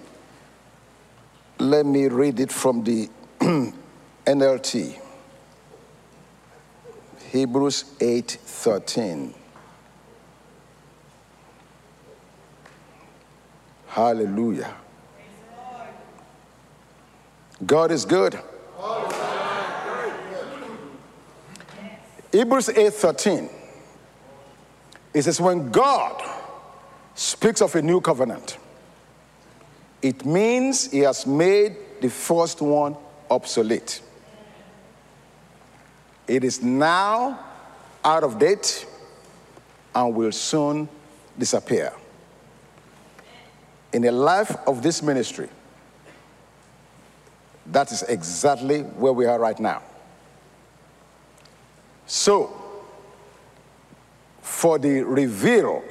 Let 1.59 1.85
me 1.85 2.07
read 2.07 2.39
it 2.41 2.51
from 2.51 2.83
the 2.83 3.09
NLT. 4.25 4.99
Hebrews 7.31 7.85
8, 8.01 8.31
13. 8.31 9.33
Hallelujah. 13.87 14.75
God 17.65 17.91
is 17.91 18.05
good. 18.05 18.39
Hebrews 22.31 22.67
8:13. 22.67 23.49
It 25.13 25.21
says, 25.23 25.41
when 25.41 25.71
God 25.71 26.21
speaks 27.17 27.61
of 27.61 27.75
a 27.75 27.81
new 27.81 27.99
covenant, 27.99 28.59
it 30.03 30.23
means 30.23 30.91
he 30.91 30.99
has 30.99 31.25
made 31.25 31.75
the 31.99 32.09
first 32.09 32.61
one 32.61 32.95
obsolete. 33.29 34.01
It 36.27 36.43
is 36.43 36.61
now 36.61 37.39
out 38.05 38.23
of 38.23 38.37
date 38.37 38.85
and 39.95 40.13
will 40.13 40.31
soon 40.31 40.87
disappear. 41.39 41.91
In 43.93 44.03
the 44.03 44.11
life 44.11 44.55
of 44.67 44.83
this 44.83 45.01
ministry, 45.01 45.49
that 47.65 47.91
is 47.91 48.03
exactly 48.03 48.81
where 48.81 49.13
we 49.13 49.25
are 49.25 49.39
right 49.39 49.59
now. 49.59 49.81
So, 52.05 52.53
for 54.41 54.77
the 54.77 55.01
reveal 55.01 55.83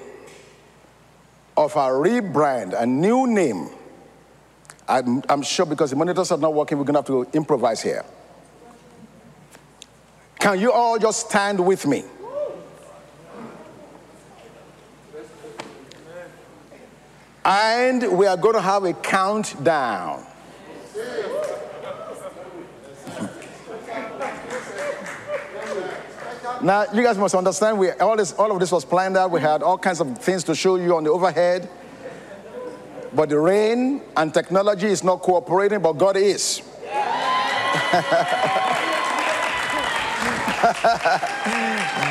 of 1.57 1.77
our 1.77 1.93
rebrand, 1.93 2.81
a 2.81 2.87
new 2.87 3.27
name, 3.27 3.71
I'm, 4.89 5.23
I'm 5.29 5.43
sure 5.43 5.67
because 5.67 5.91
the 5.91 5.97
monitors 5.97 6.31
are 6.31 6.39
not 6.39 6.55
working, 6.55 6.79
we're 6.79 6.85
going 6.85 6.95
to 6.95 7.01
have 7.01 7.31
to 7.33 7.37
improvise 7.37 7.83
here. 7.83 8.05
Can 10.39 10.61
you 10.61 10.71
all 10.71 10.99
just 10.99 11.29
stand 11.29 11.65
with 11.65 11.87
me? 11.87 12.05
And 17.45 18.19
we 18.19 18.27
are 18.27 18.37
going 18.37 18.55
to 18.55 18.61
have 18.61 18.85
a 18.85 18.93
countdown. 18.93 20.27
Now, 26.67 26.85
you 26.93 27.01
guys 27.05 27.17
must 27.17 27.37
understand, 27.37 27.79
we, 27.79 27.93
all, 27.93 28.17
this, 28.17 28.33
all 28.33 28.51
of 28.51 28.59
this 28.59 28.73
was 28.73 28.85
planned 28.85 29.17
out. 29.17 29.31
We 29.31 29.41
had 29.41 29.63
all 29.63 29.79
kinds 29.79 30.01
of 30.01 30.19
things 30.19 30.43
to 30.43 30.55
show 30.57 30.75
you 30.75 30.97
on 30.97 31.05
the 31.05 31.11
overhead. 31.11 31.71
But 33.15 33.29
the 33.29 33.39
rain 33.39 34.03
and 34.17 34.35
technology 34.35 34.89
is 34.89 35.05
not 35.05 35.23
cooperating, 35.23 35.81
but 35.81 35.93
God 35.93 36.17
is. 36.17 36.63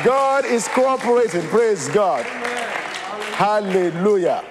God 0.02 0.46
is 0.46 0.68
cooperating. 0.68 1.42
Praise 1.48 1.90
God. 1.90 2.24
Hallelujah. 3.34 4.42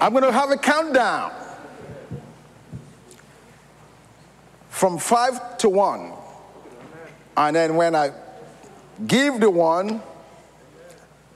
I'm 0.00 0.12
going 0.12 0.24
to 0.24 0.32
have 0.32 0.50
a 0.50 0.56
countdown 0.56 1.30
from 4.70 4.96
five 4.96 5.58
to 5.58 5.68
one. 5.68 6.14
And 7.36 7.54
then 7.54 7.76
when 7.76 7.94
I 7.94 8.12
Give 9.06 9.40
the 9.40 9.48
one, 9.50 10.02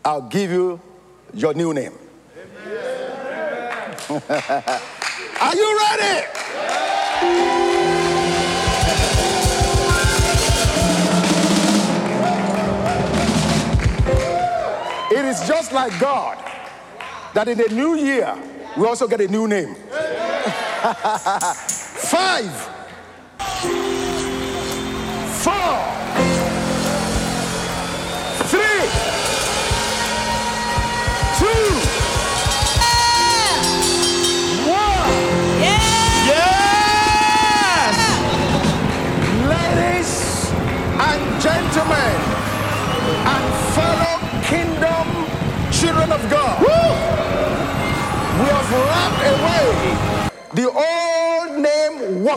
I'll 0.04 0.28
give 0.28 0.50
you 0.50 0.80
your 1.33 1.54
new 1.54 1.73
name. 1.73 1.94
Are 4.11 5.54
you 5.54 5.78
ready? 5.78 6.26
It 15.16 15.25
is 15.25 15.47
just 15.49 15.73
like 15.73 15.99
God 15.99 16.37
that 17.33 17.49
in 17.49 17.56
the 17.56 17.68
new 17.68 17.94
year 17.94 18.37
we 18.76 18.87
also 18.87 19.09
get 19.09 19.21
a 19.23 19.28
new 19.28 19.49
name. 19.49 19.75
Five, 22.04 22.74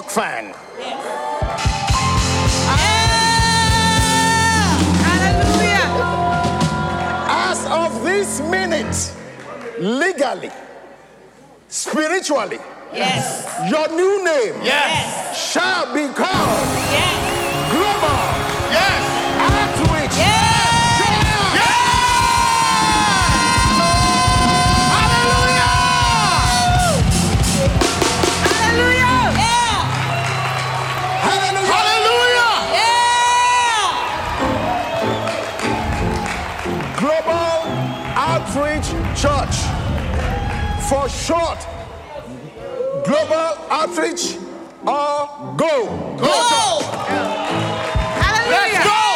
Fan. 0.06 0.54
Ah! 2.70 3.08
As 7.50 7.66
of 7.66 8.04
this 8.04 8.40
minute, 8.42 9.12
legally, 9.80 10.52
spiritually, 11.68 12.60
Yes. 12.94 13.44
your 13.70 13.88
new 13.90 14.24
name 14.24 14.62
Yes. 14.64 15.52
shall 15.52 15.94
be 15.94 16.08
called 16.14 16.68
Yes. 16.92 17.72
Global 17.72 18.27
For 40.88 41.10
short, 41.10 41.68
Global 43.04 43.58
Outreach 43.70 44.38
or 44.84 45.56
Go. 45.58 46.16
Go. 46.18 46.82
Hallelujah. 48.22 48.72
Let's 48.72 48.86
go. 48.86 49.07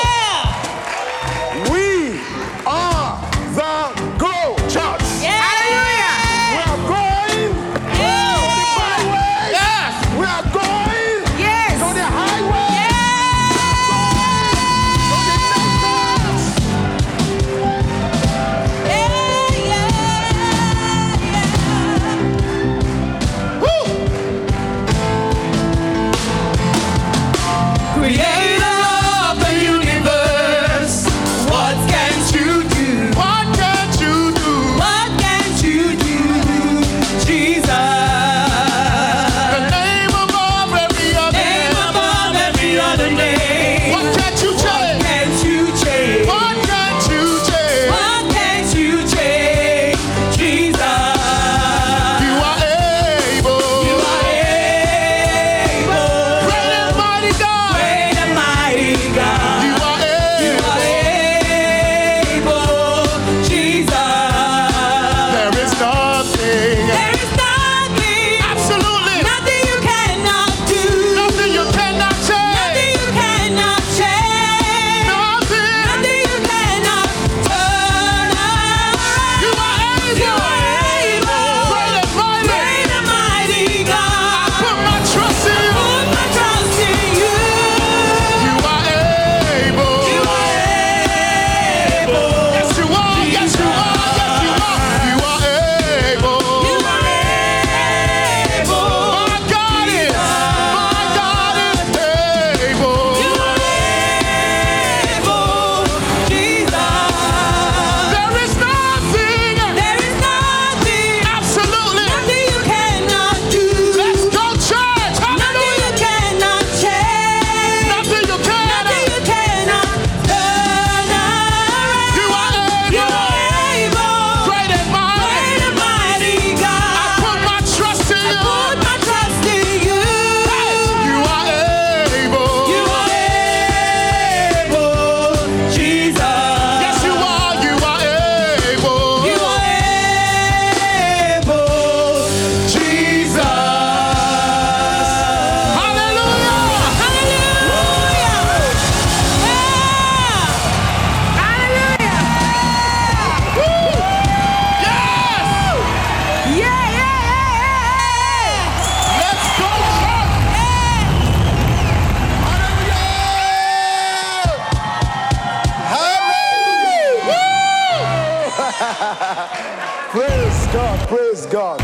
Praise 170.12 170.68
God, 170.74 171.08
praise 171.08 171.46
God. 171.46 171.80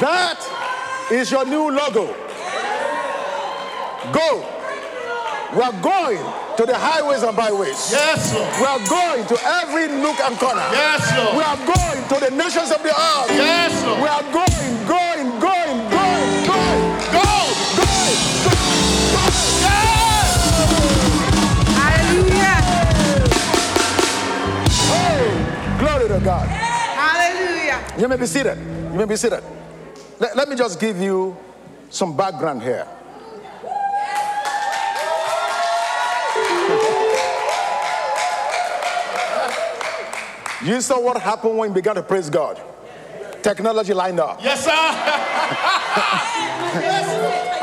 That 0.00 0.42
is 1.12 1.30
your 1.30 1.46
new 1.46 1.70
logo. 1.70 2.06
Go. 4.10 4.42
We 5.54 5.62
are 5.62 5.78
going 5.80 6.18
to 6.56 6.66
the 6.66 6.74
highways 6.76 7.22
and 7.22 7.36
byways. 7.36 7.92
Yes, 7.92 8.34
Lord. 8.34 8.50
We 8.58 8.66
are 8.66 8.82
going 8.88 9.26
to 9.30 9.36
every 9.62 9.86
nook 9.86 10.18
and 10.18 10.34
corner. 10.38 10.66
Yes, 10.74 11.06
sir. 11.06 11.36
We 11.36 11.44
are 11.46 11.60
going 11.62 12.00
to 12.08 12.16
the 12.18 12.34
nations 12.34 12.72
of 12.72 12.82
the 12.82 12.90
earth. 12.90 13.30
Yes, 13.30 13.70
sir. 13.78 13.94
We 14.02 14.08
are 14.10 14.26
going, 14.34 14.86
going, 14.90 15.01
God. 26.22 26.46
Hallelujah. 26.48 27.82
You 27.98 28.08
may 28.08 28.16
be 28.16 28.26
seated. 28.26 28.58
You 28.58 28.98
may 28.98 29.04
be 29.06 29.16
seated. 29.16 29.42
Let, 30.20 30.36
let 30.36 30.48
me 30.48 30.54
just 30.56 30.78
give 30.78 31.00
you 31.00 31.36
some 31.90 32.16
background 32.16 32.62
here. 32.62 32.86
You 40.64 40.80
saw 40.80 41.00
what 41.00 41.20
happened 41.20 41.58
when 41.58 41.70
you 41.70 41.74
began 41.74 41.96
to 41.96 42.04
praise 42.04 42.30
God. 42.30 42.62
Technology 43.42 43.92
lined 43.92 44.20
up. 44.20 44.40
Yes, 44.40 44.64
sir. 44.64 44.70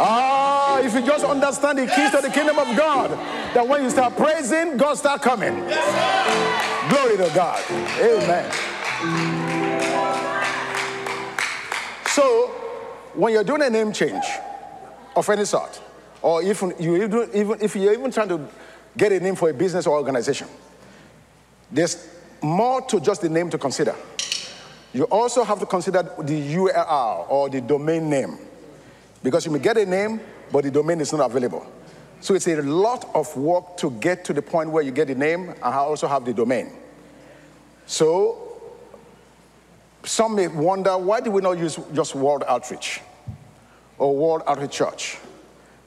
Ah, 0.02 0.39
If 0.86 0.94
you 0.94 1.02
just 1.02 1.26
understand 1.26 1.78
the 1.78 1.88
keys 1.88 2.12
to 2.12 2.22
the 2.22 2.30
kingdom 2.30 2.58
of 2.58 2.76
God, 2.76 3.12
that 3.54 3.68
when 3.68 3.84
you 3.84 3.90
start 3.90 4.16
praising, 4.16 4.78
God 4.78 4.96
start 4.96 5.22
coming. 5.22 5.56
Glory 6.90 7.18
to 7.18 7.32
God. 7.36 7.64
Amen. 8.00 8.52
So, 12.08 12.48
when 13.14 13.34
you're 13.34 13.44
doing 13.44 13.62
a 13.62 13.70
name 13.70 13.92
change 13.92 14.26
of 15.16 15.30
any 15.30 15.46
sort, 15.46 15.82
or 16.22 16.42
if 16.44 16.62
you 16.62 17.04
even, 17.04 17.30
even 17.34 17.62
if 17.62 17.76
you're 17.76 17.94
even 17.94 18.12
trying 18.12 18.30
to 18.30 18.48
get 18.98 19.12
a 19.12 19.20
name 19.20 19.36
for 19.36 19.50
a 19.50 19.54
business 19.54 19.88
or 19.88 19.98
organization, 19.98 20.48
there's 21.72 22.10
more 22.42 22.82
to 22.82 23.00
just 23.00 23.22
the 23.22 23.30
name 23.30 23.50
to 23.50 23.58
consider. 23.58 23.96
You 24.94 25.04
also 25.06 25.44
have 25.44 25.60
to 25.60 25.66
consider 25.66 26.04
the 26.04 26.56
URL 26.56 27.30
or 27.30 27.50
the 27.50 27.62
domain 27.62 28.10
name 28.10 28.40
because 29.22 29.46
you 29.46 29.52
may 29.52 29.60
get 29.60 29.78
a 29.78 29.86
name, 29.86 30.20
but 30.52 30.64
the 30.64 30.72
domain 30.72 31.02
is 31.02 31.12
not 31.14 31.30
available. 31.30 31.66
So 32.22 32.34
it's 32.34 32.48
a 32.48 32.62
lot 32.62 33.10
of 33.16 33.36
work 33.38 33.78
to 33.78 33.92
get 33.92 34.26
to 34.26 34.34
the 34.34 34.42
point 34.42 34.70
where 34.70 34.84
you 34.84 34.92
get 34.92 35.08
the 35.08 35.16
name 35.16 35.50
and 35.50 35.64
also 35.64 36.08
have 36.08 36.26
the 36.26 36.34
domain. 36.34 36.72
So 37.86 38.50
some 40.04 40.36
may 40.36 40.48
wonder 40.48 40.98
why 40.98 41.22
do 41.22 41.32
we 41.32 41.42
not 41.42 41.58
use 41.58 41.80
just 41.94 42.16
World 42.16 42.44
Outreach 42.48 43.02
or 43.98 44.16
World 44.16 44.44
Outreach 44.48 44.72
Church, 44.72 45.18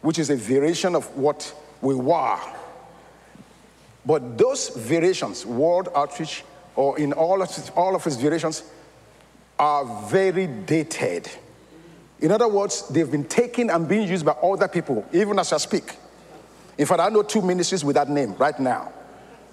which 0.00 0.18
is 0.18 0.30
a 0.30 0.36
variation 0.36 0.94
of 0.94 1.14
what 1.16 1.54
we 1.80 1.94
were. 1.94 2.38
But 4.04 4.36
those 4.36 4.70
variations, 4.70 5.46
World 5.46 5.88
Outreach, 5.94 6.44
or 6.76 6.98
in 6.98 7.12
all 7.12 7.42
of 7.42 7.70
all 7.76 7.94
of 7.94 8.06
its 8.06 8.16
variations, 8.16 8.64
are 9.58 9.84
very 10.08 10.46
dated. 10.46 11.30
In 12.22 12.30
other 12.30 12.46
words, 12.46 12.88
they've 12.88 13.10
been 13.10 13.24
taken 13.24 13.68
and 13.68 13.88
being 13.88 14.08
used 14.08 14.24
by 14.24 14.32
other 14.32 14.68
people, 14.68 15.04
even 15.12 15.38
as 15.40 15.52
I 15.52 15.58
speak. 15.58 15.96
In 16.78 16.86
fact, 16.86 17.00
I 17.00 17.08
know 17.08 17.22
two 17.22 17.42
ministries 17.42 17.84
with 17.84 17.96
that 17.96 18.08
name 18.08 18.34
right 18.36 18.58
now. 18.58 18.92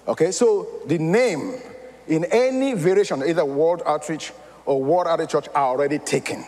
Okay, 0.06 0.30
so 0.30 0.80
the 0.86 0.96
name 0.96 1.60
in 2.06 2.24
any 2.26 2.74
variation, 2.74 3.22
either 3.24 3.44
World 3.44 3.82
Outreach 3.84 4.32
or 4.64 4.82
World 4.82 5.08
Outreach 5.08 5.30
Church, 5.30 5.48
are 5.54 5.66
already 5.66 5.98
taken. 5.98 6.44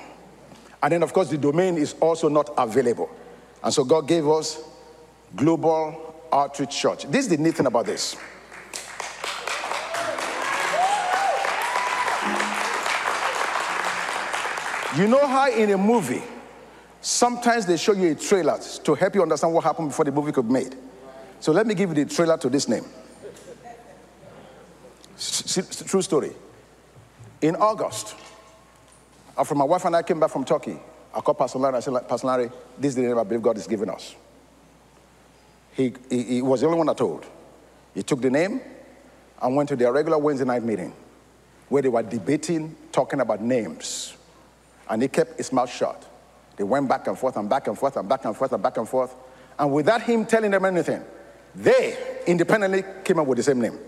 And 0.80 0.92
then, 0.92 1.02
of 1.02 1.12
course, 1.12 1.28
the 1.28 1.38
domain 1.38 1.76
is 1.76 1.94
also 2.00 2.28
not 2.28 2.50
available. 2.56 3.10
And 3.62 3.74
so 3.74 3.84
God 3.84 4.06
gave 4.06 4.26
us 4.28 4.60
Global 5.34 6.26
Outreach 6.32 6.70
Church. 6.70 7.04
This 7.04 7.26
is 7.26 7.30
the 7.30 7.36
neat 7.36 7.56
thing 7.56 7.66
about 7.66 7.86
this. 7.86 8.16
You 14.96 15.08
know 15.08 15.26
how 15.26 15.50
in 15.50 15.70
a 15.70 15.78
movie, 15.78 16.22
sometimes 17.00 17.64
they 17.64 17.78
show 17.78 17.92
you 17.92 18.12
a 18.12 18.14
trailer 18.14 18.58
to 18.84 18.94
help 18.94 19.14
you 19.14 19.22
understand 19.22 19.54
what 19.54 19.64
happened 19.64 19.88
before 19.88 20.04
the 20.04 20.12
movie 20.12 20.32
could 20.32 20.46
be 20.46 20.52
made. 20.52 20.76
So 21.40 21.50
let 21.52 21.66
me 21.66 21.74
give 21.74 21.88
you 21.96 22.04
the 22.04 22.14
trailer 22.14 22.36
to 22.38 22.48
this 22.50 22.68
name. 22.68 22.84
True 25.86 26.02
story. 26.02 26.32
In 27.40 27.56
August, 27.56 28.14
uh, 29.36 29.40
after 29.40 29.54
my 29.54 29.64
wife 29.64 29.84
and 29.84 29.96
I 29.96 30.02
came 30.02 30.20
back 30.20 30.30
from 30.30 30.44
Turkey, 30.44 30.78
I 31.14 31.20
called 31.20 31.38
Pastor 31.38 31.58
Larry. 31.58 31.76
I 31.76 31.80
said, 31.80 32.08
Pastor 32.08 32.26
Larry, 32.26 32.50
this 32.78 32.90
is 32.90 32.94
the 32.96 33.02
name 33.02 33.18
I 33.18 33.24
believe 33.24 33.42
God 33.42 33.56
has 33.56 33.66
given 33.66 33.88
us. 33.88 34.14
He, 35.74 35.94
he, 36.10 36.22
he 36.22 36.42
was 36.42 36.60
the 36.60 36.66
only 36.66 36.78
one 36.78 36.88
I 36.88 36.94
told. 36.94 37.24
He 37.94 38.02
took 38.02 38.20
the 38.20 38.30
name 38.30 38.60
and 39.40 39.56
went 39.56 39.68
to 39.70 39.76
their 39.76 39.92
regular 39.92 40.18
Wednesday 40.18 40.44
night 40.44 40.62
meeting 40.62 40.94
where 41.68 41.82
they 41.82 41.88
were 41.88 42.02
debating, 42.02 42.76
talking 42.92 43.20
about 43.20 43.40
names. 43.40 44.14
And 44.92 45.00
he 45.00 45.08
kept 45.08 45.38
his 45.38 45.50
mouth 45.54 45.72
shut. 45.72 46.06
They 46.54 46.64
went 46.64 46.86
back 46.86 47.06
and 47.06 47.18
forth 47.18 47.38
and 47.38 47.48
back 47.48 47.66
and 47.66 47.78
forth 47.78 47.96
and 47.96 48.06
back 48.06 48.26
and 48.26 48.36
forth 48.36 48.52
and 48.52 48.62
back 48.62 48.76
and 48.76 48.86
forth. 48.86 49.14
And 49.58 49.72
without 49.72 50.02
him 50.02 50.26
telling 50.26 50.50
them 50.50 50.66
anything, 50.66 51.02
they 51.54 51.96
independently 52.26 52.84
came 53.02 53.18
up 53.18 53.26
with 53.26 53.38
the 53.38 53.42
same 53.42 53.62
name. 53.62 53.78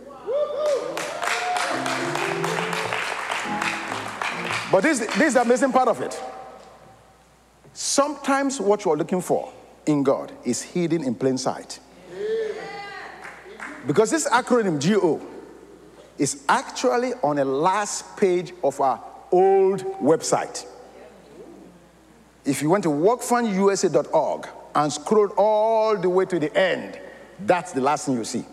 But 4.72 4.80
this, 4.80 5.00
this 5.00 5.20
is 5.20 5.34
the 5.34 5.42
amazing 5.42 5.72
part 5.72 5.88
of 5.88 6.00
it. 6.00 6.18
Sometimes 7.74 8.58
what 8.58 8.86
you're 8.86 8.96
looking 8.96 9.20
for 9.20 9.52
in 9.84 10.04
God 10.04 10.32
is 10.42 10.62
hidden 10.62 11.04
in 11.04 11.14
plain 11.14 11.36
sight. 11.36 11.80
Because 13.86 14.10
this 14.10 14.26
acronym 14.26 14.80
GO 14.80 15.20
is 16.16 16.44
actually 16.48 17.12
on 17.22 17.36
the 17.36 17.44
last 17.44 18.16
page 18.16 18.54
of 18.64 18.80
our 18.80 19.04
old 19.30 19.84
website. 20.00 20.64
If 22.44 22.60
you 22.62 22.70
went 22.70 22.84
to 22.84 22.90
wocfanusa.org 22.90 24.48
and 24.74 24.92
scrolled 24.92 25.32
all 25.36 25.96
the 25.96 26.08
way 26.08 26.26
to 26.26 26.38
the 26.38 26.54
end, 26.56 26.98
that's 27.40 27.72
the 27.72 27.80
last 27.80 28.06
thing 28.06 28.16
you 28.16 28.24
see. 28.24 28.44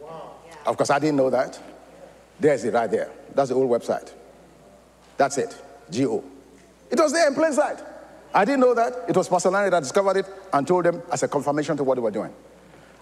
wow. 0.00 0.32
Of 0.66 0.76
course, 0.76 0.90
I 0.90 0.98
didn't 0.98 1.16
know 1.16 1.30
that. 1.30 1.58
There's 2.40 2.64
it 2.64 2.74
right 2.74 2.90
there. 2.90 3.10
That's 3.34 3.50
the 3.50 3.54
old 3.54 3.70
website. 3.70 4.12
That's 5.16 5.38
it. 5.38 5.56
GO. 5.90 6.24
It 6.90 6.98
was 6.98 7.12
there 7.12 7.28
in 7.28 7.34
plain 7.34 7.52
sight. 7.52 7.78
I 8.34 8.44
didn't 8.44 8.60
know 8.60 8.74
that. 8.74 8.92
It 9.08 9.16
was 9.16 9.28
Pastor 9.28 9.50
Larry 9.50 9.70
that 9.70 9.80
discovered 9.80 10.16
it 10.16 10.26
and 10.52 10.66
told 10.66 10.84
them 10.84 11.02
as 11.12 11.22
a 11.22 11.28
confirmation 11.28 11.76
to 11.76 11.84
what 11.84 11.96
they 11.96 12.00
were 12.00 12.10
doing. 12.10 12.32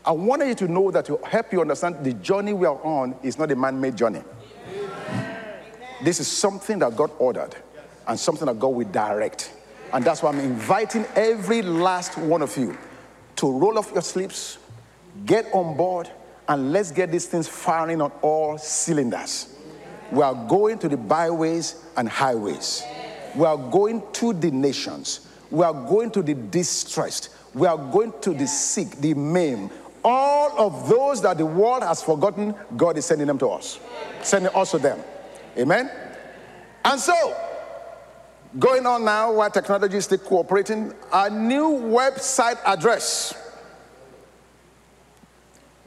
I 0.04 0.12
wanted 0.12 0.48
you 0.48 0.54
to 0.56 0.68
know 0.68 0.90
that 0.90 1.04
to 1.06 1.18
help 1.24 1.52
you 1.52 1.60
understand 1.60 2.04
the 2.04 2.14
journey 2.14 2.52
we 2.52 2.66
are 2.66 2.80
on 2.82 3.14
is 3.22 3.38
not 3.38 3.50
a 3.52 3.56
man 3.56 3.80
made 3.80 3.96
journey. 3.96 4.22
This 6.02 6.20
is 6.20 6.26
something 6.26 6.78
that 6.78 6.96
God 6.96 7.10
ordered 7.18 7.54
and 8.06 8.18
something 8.18 8.46
that 8.46 8.58
God 8.58 8.68
will 8.68 8.88
direct. 8.88 9.52
And 9.92 10.04
that's 10.04 10.22
why 10.22 10.30
I'm 10.30 10.38
inviting 10.38 11.04
every 11.16 11.62
last 11.62 12.16
one 12.16 12.42
of 12.42 12.56
you 12.56 12.76
to 13.36 13.50
roll 13.50 13.78
off 13.78 13.92
your 13.92 14.02
sleeves, 14.02 14.58
get 15.26 15.46
on 15.52 15.76
board, 15.76 16.10
and 16.48 16.72
let's 16.72 16.90
get 16.90 17.10
these 17.10 17.26
things 17.26 17.48
firing 17.48 18.00
on 18.00 18.12
all 18.22 18.58
cylinders. 18.58 19.54
We 20.12 20.22
are 20.22 20.34
going 20.48 20.78
to 20.80 20.88
the 20.88 20.96
byways 20.96 21.84
and 21.96 22.08
highways. 22.08 22.82
We 23.36 23.44
are 23.44 23.56
going 23.56 24.02
to 24.14 24.32
the 24.32 24.50
nations. 24.50 25.28
We 25.50 25.64
are 25.64 25.72
going 25.72 26.10
to 26.12 26.22
the 26.22 26.34
distressed. 26.34 27.30
We 27.54 27.66
are 27.66 27.78
going 27.78 28.12
to 28.22 28.34
the 28.34 28.46
sick, 28.46 28.90
the 28.96 29.14
maimed. 29.14 29.70
All 30.04 30.58
of 30.58 30.88
those 30.88 31.22
that 31.22 31.38
the 31.38 31.46
world 31.46 31.82
has 31.82 32.02
forgotten, 32.02 32.54
God 32.76 32.96
is 32.96 33.06
sending 33.06 33.26
them 33.26 33.38
to 33.38 33.48
us, 33.48 33.78
sending 34.22 34.52
us 34.54 34.70
to 34.72 34.78
them. 34.78 34.98
Amen? 35.58 35.90
And 36.84 37.00
so, 37.00 37.36
going 38.58 38.86
on 38.86 39.04
now, 39.04 39.32
while 39.32 39.50
technology 39.50 39.96
is 39.96 40.04
still 40.04 40.18
cooperating, 40.18 40.92
a 41.12 41.30
new 41.30 41.70
website 41.70 42.58
address 42.64 43.34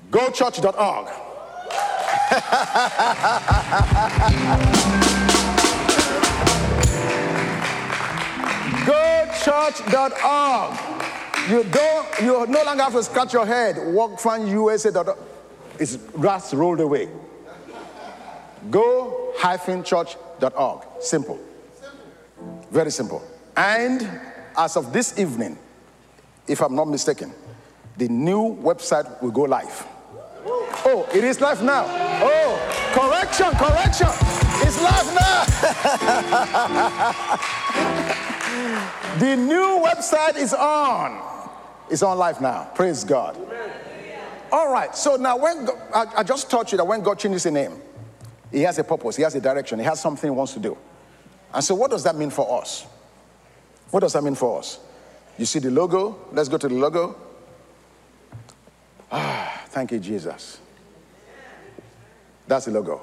gochurch.org. 0.10 1.08
gochurch.org. 9.84 10.80
You 11.50 11.64
don't, 11.66 12.22
you 12.22 12.46
no 12.48 12.64
longer 12.64 12.84
have 12.84 12.94
to 12.94 13.04
scratch 13.04 13.34
your 13.34 13.46
head. 13.46 13.76
Wocfanusa.org. 13.76 15.18
It's 15.80 15.98
that's 16.16 16.54
rolled 16.54 16.80
away. 16.80 17.10
Go-church.org. 18.70 20.84
Simple. 21.02 21.38
Very 22.74 22.90
simple. 22.90 23.22
And 23.56 24.10
as 24.58 24.76
of 24.78 24.92
this 24.92 25.20
evening, 25.20 25.60
if 26.48 26.60
I'm 26.60 26.76
not 26.76 26.88
mistaken, 26.88 27.32
the 27.98 28.10
new 28.10 28.56
website 28.56 29.22
will 29.22 29.30
go 29.30 29.44
live. 29.44 29.86
Oh, 30.84 31.08
it 31.14 31.24
is 31.24 31.40
live 31.40 31.62
now. 31.62 31.86
Oh, 31.88 32.58
correction, 32.94 33.52
correction. 33.52 34.08
It's 34.66 34.82
live 34.82 35.14
now. 35.14 35.46
the 39.20 39.36
new 39.36 39.86
website 39.86 40.38
is 40.38 40.56
on. 40.56 41.22
It's 41.92 42.02
on 42.02 42.18
live 42.18 42.42
now. 42.42 42.72
Praise 42.74 43.04
God. 43.04 43.38
All 44.52 44.72
right. 44.72 44.96
So 44.96 45.16
now, 45.16 45.38
when 45.38 45.66
God, 45.66 45.78
I, 45.94 46.06
I 46.18 46.24
just 46.24 46.50
taught 46.50 46.72
you 46.72 46.80
that 46.80 46.86
when 46.86 47.02
God 47.02 47.20
changes 47.20 47.46
a 47.46 47.52
name, 47.52 47.80
He 48.52 48.62
has 48.62 48.80
a 48.80 48.84
purpose, 48.84 49.16
He 49.16 49.22
has 49.22 49.36
a 49.36 49.42
direction, 49.42 49.78
He 49.78 49.86
has 49.86 50.02
something 50.02 50.28
He 50.28 50.36
wants 50.36 50.54
to 50.54 50.60
do. 50.60 50.76
And 51.54 51.64
so, 51.64 51.76
what 51.76 51.92
does 51.92 52.04
that 52.04 52.16
mean 52.16 52.30
for 52.30 52.62
us? 52.62 52.86
What 53.92 54.00
does 54.00 54.14
that 54.14 54.24
mean 54.24 54.36
for 54.36 54.60
us? 54.60 54.80
You 55.38 55.46
see 55.46 55.60
the 55.60 55.70
logo? 55.70 56.28
Let's 56.32 56.50
go 56.50 56.58
to 56.58 56.68
the 56.68 56.76
logo. 56.76 57.16
Ah, 59.12 59.64
thank 59.68 59.92
you, 59.92 60.00
Jesus. 60.00 60.60
That's 62.48 62.66
the 62.66 62.72
logo. 62.72 63.02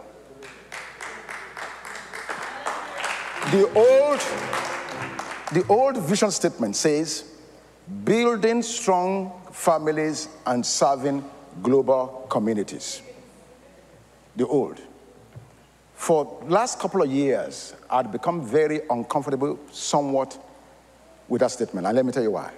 The 3.53 3.65
old, 3.75 4.21
the 5.53 5.65
old 5.69 5.97
vision 5.99 6.31
statement 6.31 6.77
says, 6.77 7.25
building 8.05 8.63
strong 8.63 9.33
families 9.53 10.29
and 10.47 10.65
serving 10.65 11.25
global 11.63 12.27
communities. 12.29 13.03
The 14.37 14.47
old. 14.47 14.81
For 16.01 16.41
last 16.47 16.79
couple 16.79 17.03
of 17.03 17.13
years, 17.13 17.75
I'd 17.91 18.11
become 18.11 18.43
very 18.43 18.81
uncomfortable 18.89 19.59
somewhat 19.71 20.43
with 21.29 21.41
that 21.41 21.51
statement. 21.51 21.87
And 21.87 21.95
let 21.95 22.07
me 22.07 22.11
tell 22.11 22.23
you 22.23 22.31
why. 22.31 22.51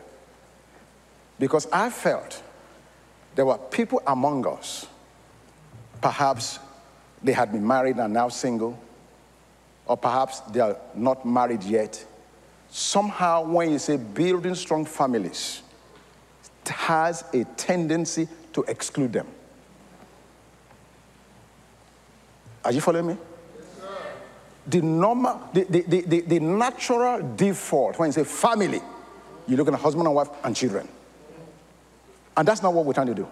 Because 1.40 1.66
I 1.72 1.90
felt 1.90 2.40
there 3.35 3.44
were 3.44 3.59
people 3.59 4.00
among 4.07 4.46
us, 4.46 4.87
perhaps 6.00 6.61
they 7.20 7.33
had 7.33 7.50
been 7.50 7.66
married 7.66 7.96
and 7.96 8.14
now 8.14 8.28
single, 8.28 8.78
or 9.87 9.96
perhaps 9.96 10.38
they 10.52 10.61
are 10.61 10.76
not 10.94 11.26
married 11.26 11.64
yet. 11.64 12.02
Somehow, 12.70 13.44
when 13.44 13.72
you 13.72 13.81
say 13.81 13.96
building 13.96 14.55
strong 14.55 14.85
families, 14.85 15.62
it 16.64 16.68
has 16.68 17.24
a 17.35 17.42
tendency 17.57 18.28
to 18.52 18.62
exclude 18.68 19.12
them. 19.12 19.26
Are 22.64 22.70
you 22.70 22.81
following 22.81 23.09
me? 23.09 23.16
The 24.66 24.81
normal, 24.81 25.48
the, 25.53 25.64
the, 25.64 26.03
the, 26.03 26.20
the, 26.20 26.40
natural 26.40 27.35
default 27.37 27.98
when 27.98 28.09
you 28.09 28.12
say 28.12 28.25
family, 28.25 28.81
you 29.48 29.57
look 29.57 29.68
at 29.68 29.75
husband 29.75 30.07
and 30.07 30.14
wife 30.14 30.29
and 30.44 30.55
children. 30.55 30.88
And 32.37 32.46
that's 32.46 32.62
not 32.62 32.72
what 32.72 32.85
we're 32.85 32.92
trying 32.92 33.09
to 33.09 33.14
do. 33.14 33.29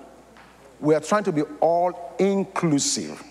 We 0.81 0.95
are 0.95 1.01
trying 1.01 1.25
to 1.25 1.33
be 1.33 1.43
all 1.61 2.15
inclusive 2.19 3.23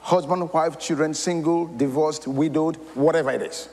husband, 0.00 0.52
wife, 0.52 0.78
children, 0.78 1.14
single, 1.14 1.66
divorced, 1.66 2.26
widowed, 2.26 2.76
whatever 2.94 3.30
it 3.30 3.42
is. 3.42 3.68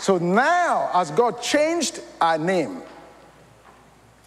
So 0.00 0.18
now, 0.18 0.90
as 0.94 1.10
God 1.10 1.42
changed 1.42 2.00
our 2.20 2.38
name, 2.38 2.82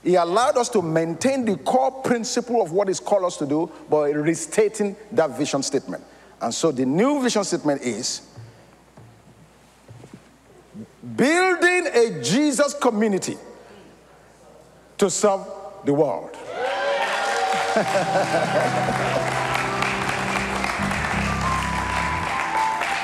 He 0.03 0.15
allowed 0.15 0.57
us 0.57 0.69
to 0.69 0.81
maintain 0.81 1.45
the 1.45 1.57
core 1.57 1.91
principle 2.01 2.61
of 2.61 2.71
what 2.71 2.87
He's 2.87 2.99
called 2.99 3.25
us 3.25 3.37
to 3.37 3.45
do, 3.45 3.71
but 3.89 4.13
restating 4.13 4.95
that 5.13 5.37
vision 5.37 5.63
statement. 5.63 6.03
And 6.41 6.53
so 6.53 6.71
the 6.71 6.85
new 6.85 7.21
vision 7.21 7.43
statement 7.43 7.81
is 7.83 8.27
building 11.15 11.87
a 11.93 12.21
Jesus 12.23 12.73
community 12.73 13.37
to 14.97 15.09
serve 15.09 15.45
the 15.85 15.93
world. 15.93 16.31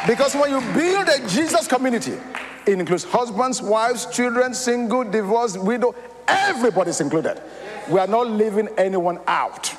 because 0.08 0.36
when 0.36 0.52
you 0.52 0.62
build 0.73 1.08
a 1.08 1.28
Jesus 1.28 1.67
community, 1.67 2.17
it 2.65 2.80
includes 2.80 3.04
husbands, 3.04 3.62
wives, 3.62 4.06
children, 4.08 4.54
single, 4.54 5.04
divorced, 5.04 5.60
widow, 5.60 5.95
everybody's 6.28 7.02
included. 7.02 7.41
We 7.89 8.00
are 8.00 8.08
not 8.08 8.28
leaving 8.28 8.67
anyone 8.78 9.19
out. 9.28 9.73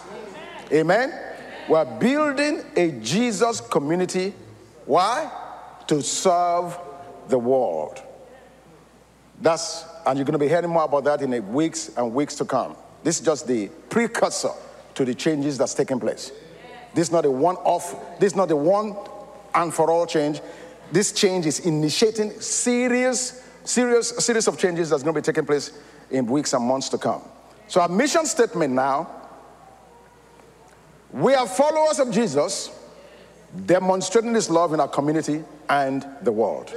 Amen. 0.73 1.28
We're 1.69 1.85
building 1.85 2.65
a 2.77 2.93
Jesus 2.93 3.61
community. 3.61 4.33
Why? 4.87 5.31
To 5.89 6.03
serve 6.03 6.79
the 7.29 7.39
world. 7.39 8.03
That's, 9.41 9.85
and 10.07 10.19
you're 10.19 10.25
going 10.25 10.33
to 10.33 10.39
be 10.39 10.49
hearing 10.49 10.71
more 10.71 10.85
about 10.85 11.05
that 11.05 11.21
in 11.21 11.53
weeks 11.53 11.91
and 11.97 12.15
weeks 12.15 12.35
to 12.37 12.45
come. 12.45 12.75
This 13.05 13.21
is 13.21 13.25
just 13.25 13.47
the 13.47 13.69
precursor 13.91 14.51
to 14.95 15.05
the 15.05 15.15
changes 15.15 15.59
that's 15.59 15.75
taking 15.75 16.01
place. 16.01 16.33
This 16.95 17.09
is 17.09 17.13
not 17.13 17.27
a 17.27 17.31
one 17.31 17.57
off, 17.57 18.19
this 18.19 18.33
is 18.33 18.37
not 18.37 18.51
a 18.51 18.57
one 18.57 18.97
and 19.55 19.73
for 19.73 19.91
all 19.91 20.07
change. 20.07 20.41
This 20.91 21.13
change 21.13 21.47
is 21.47 21.61
initiating 21.61 22.41
serious, 22.41 23.45
serious, 23.65 24.09
series 24.25 24.49
of 24.49 24.59
changes 24.59 24.91
that's 24.91 25.03
going 25.03 25.15
to 25.15 25.21
be 25.21 25.25
taking 25.25 25.45
place 25.45 25.79
in 26.11 26.27
weeks 26.27 26.55
and 26.55 26.65
months 26.65 26.89
to 26.89 26.99
come. 26.99 27.23
So, 27.69 27.83
our 27.83 27.89
mission 27.89 28.25
statement 28.25 28.73
now 28.73 29.18
we 31.13 31.35
are 31.35 31.47
followers 31.47 31.99
of 31.99 32.11
Jesus, 32.11 32.71
demonstrating 33.67 34.35
his 34.35 34.51
love 34.51 34.75
in 34.75 34.81
our 34.81 34.89
community 34.89 35.43
and 35.69 36.07
the 36.23 36.33
world. 36.33 36.69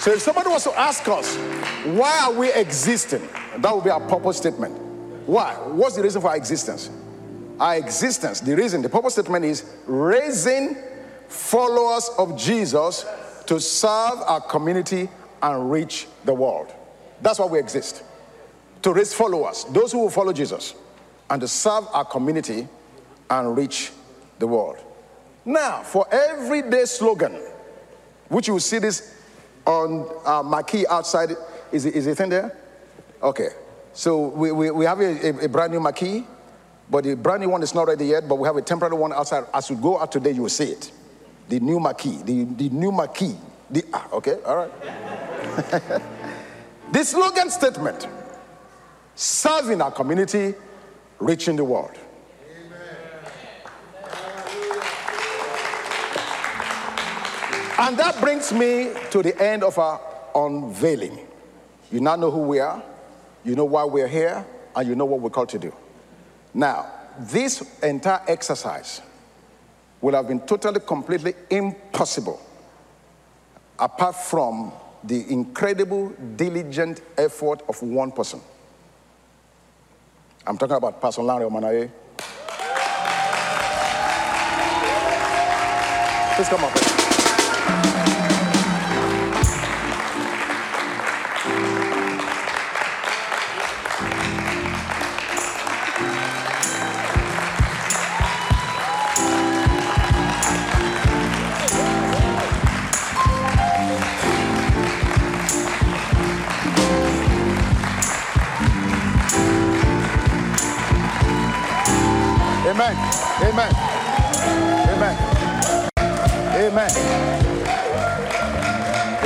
So 0.00 0.12
if 0.12 0.20
somebody 0.20 0.48
was 0.48 0.64
to 0.64 0.78
ask 0.78 1.06
us, 1.08 1.36
why 1.84 2.18
are 2.24 2.32
we 2.32 2.52
existing? 2.52 3.28
That 3.58 3.74
would 3.74 3.84
be 3.84 3.90
our 3.90 4.00
purpose 4.08 4.36
statement. 4.36 4.76
Why? 5.26 5.54
What's 5.54 5.96
the 5.96 6.02
reason 6.02 6.22
for 6.22 6.28
our 6.28 6.36
existence? 6.36 6.90
Our 7.60 7.76
existence, 7.76 8.40
the 8.40 8.56
reason, 8.56 8.82
the 8.82 8.88
purpose 8.88 9.14
statement 9.14 9.44
is 9.44 9.64
raising 9.86 10.76
followers 11.28 12.10
of 12.16 12.38
Jesus 12.38 13.04
to 13.46 13.60
serve 13.60 14.18
our 14.26 14.40
community 14.40 15.08
and 15.42 15.70
reach 15.70 16.06
the 16.24 16.34
world. 16.34 16.72
That's 17.20 17.38
why 17.38 17.46
we 17.46 17.58
exist 17.58 18.02
to 18.82 18.92
raise 18.92 19.12
followers, 19.12 19.64
those 19.70 19.92
who 19.92 19.98
will 19.98 20.10
follow 20.10 20.32
Jesus, 20.32 20.74
and 21.30 21.40
to 21.40 21.48
serve 21.48 21.86
our 21.92 22.04
community 22.04 22.68
and 23.30 23.56
reach 23.56 23.92
the 24.38 24.46
world. 24.46 24.78
Now, 25.44 25.82
for 25.82 26.06
everyday 26.12 26.84
slogan, 26.84 27.40
which 28.28 28.46
you 28.46 28.54
will 28.54 28.60
see 28.60 28.78
this 28.78 29.14
on 29.66 30.08
our 30.24 30.42
marquee 30.42 30.86
outside, 30.88 31.30
is 31.72 31.84
it, 31.84 31.94
is 31.94 32.06
it 32.06 32.20
in 32.20 32.28
there? 32.28 32.56
Okay. 33.22 33.48
So 33.92 34.28
we, 34.28 34.52
we, 34.52 34.70
we 34.70 34.84
have 34.84 35.00
a, 35.00 35.28
a, 35.28 35.44
a 35.44 35.48
brand 35.48 35.72
new 35.72 35.80
marquee, 35.80 36.26
but 36.90 37.04
the 37.04 37.16
brand 37.16 37.42
new 37.42 37.48
one 37.48 37.62
is 37.62 37.74
not 37.74 37.88
ready 37.88 38.06
yet, 38.06 38.28
but 38.28 38.36
we 38.36 38.46
have 38.46 38.56
a 38.56 38.62
temporary 38.62 38.96
one 38.96 39.12
outside. 39.12 39.44
As 39.52 39.68
you 39.68 39.76
go 39.76 39.98
out 39.98 40.12
today, 40.12 40.30
you 40.30 40.42
will 40.42 40.48
see 40.48 40.64
it. 40.70 40.90
The 41.48 41.60
new 41.60 41.80
marquee, 41.80 42.20
the, 42.22 42.44
the 42.44 42.68
new 42.68 42.92
marquee. 42.92 43.36
The, 43.70 43.84
ah, 43.92 44.08
okay, 44.12 44.36
all 44.46 44.56
right. 44.56 44.72
the 46.92 47.04
slogan 47.04 47.50
statement 47.50 48.06
serving 49.18 49.82
our 49.82 49.90
community, 49.90 50.54
reaching 51.18 51.56
the 51.56 51.64
world. 51.64 51.90
And 57.80 57.96
that 57.98 58.16
brings 58.20 58.52
me 58.52 58.92
to 59.10 59.20
the 59.20 59.36
end 59.42 59.64
of 59.64 59.76
our 59.76 60.00
unveiling. 60.36 61.18
You 61.90 62.00
now 62.00 62.14
know 62.14 62.30
who 62.30 62.42
we 62.42 62.60
are, 62.60 62.80
you 63.44 63.56
know 63.56 63.64
why 63.64 63.84
we're 63.84 64.06
here, 64.06 64.46
and 64.76 64.88
you 64.88 64.94
know 64.94 65.04
what 65.04 65.20
we're 65.20 65.30
called 65.30 65.48
to 65.48 65.58
do. 65.58 65.74
Now, 66.54 66.86
this 67.18 67.80
entire 67.82 68.22
exercise 68.28 69.02
would 70.00 70.14
have 70.14 70.28
been 70.28 70.46
totally, 70.46 70.78
completely 70.78 71.34
impossible 71.50 72.40
apart 73.80 74.14
from 74.14 74.70
the 75.02 75.28
incredible, 75.28 76.10
diligent 76.36 77.00
effort 77.16 77.62
of 77.68 77.82
one 77.82 78.12
person. 78.12 78.40
I'm 80.48 80.56
talking 80.56 80.76
about 80.76 80.98
Pastor 80.98 81.20
Larry 81.22 81.44
Omanaye. 81.44 81.90
Please 86.36 86.48
come 86.48 86.64
up. 86.64 88.27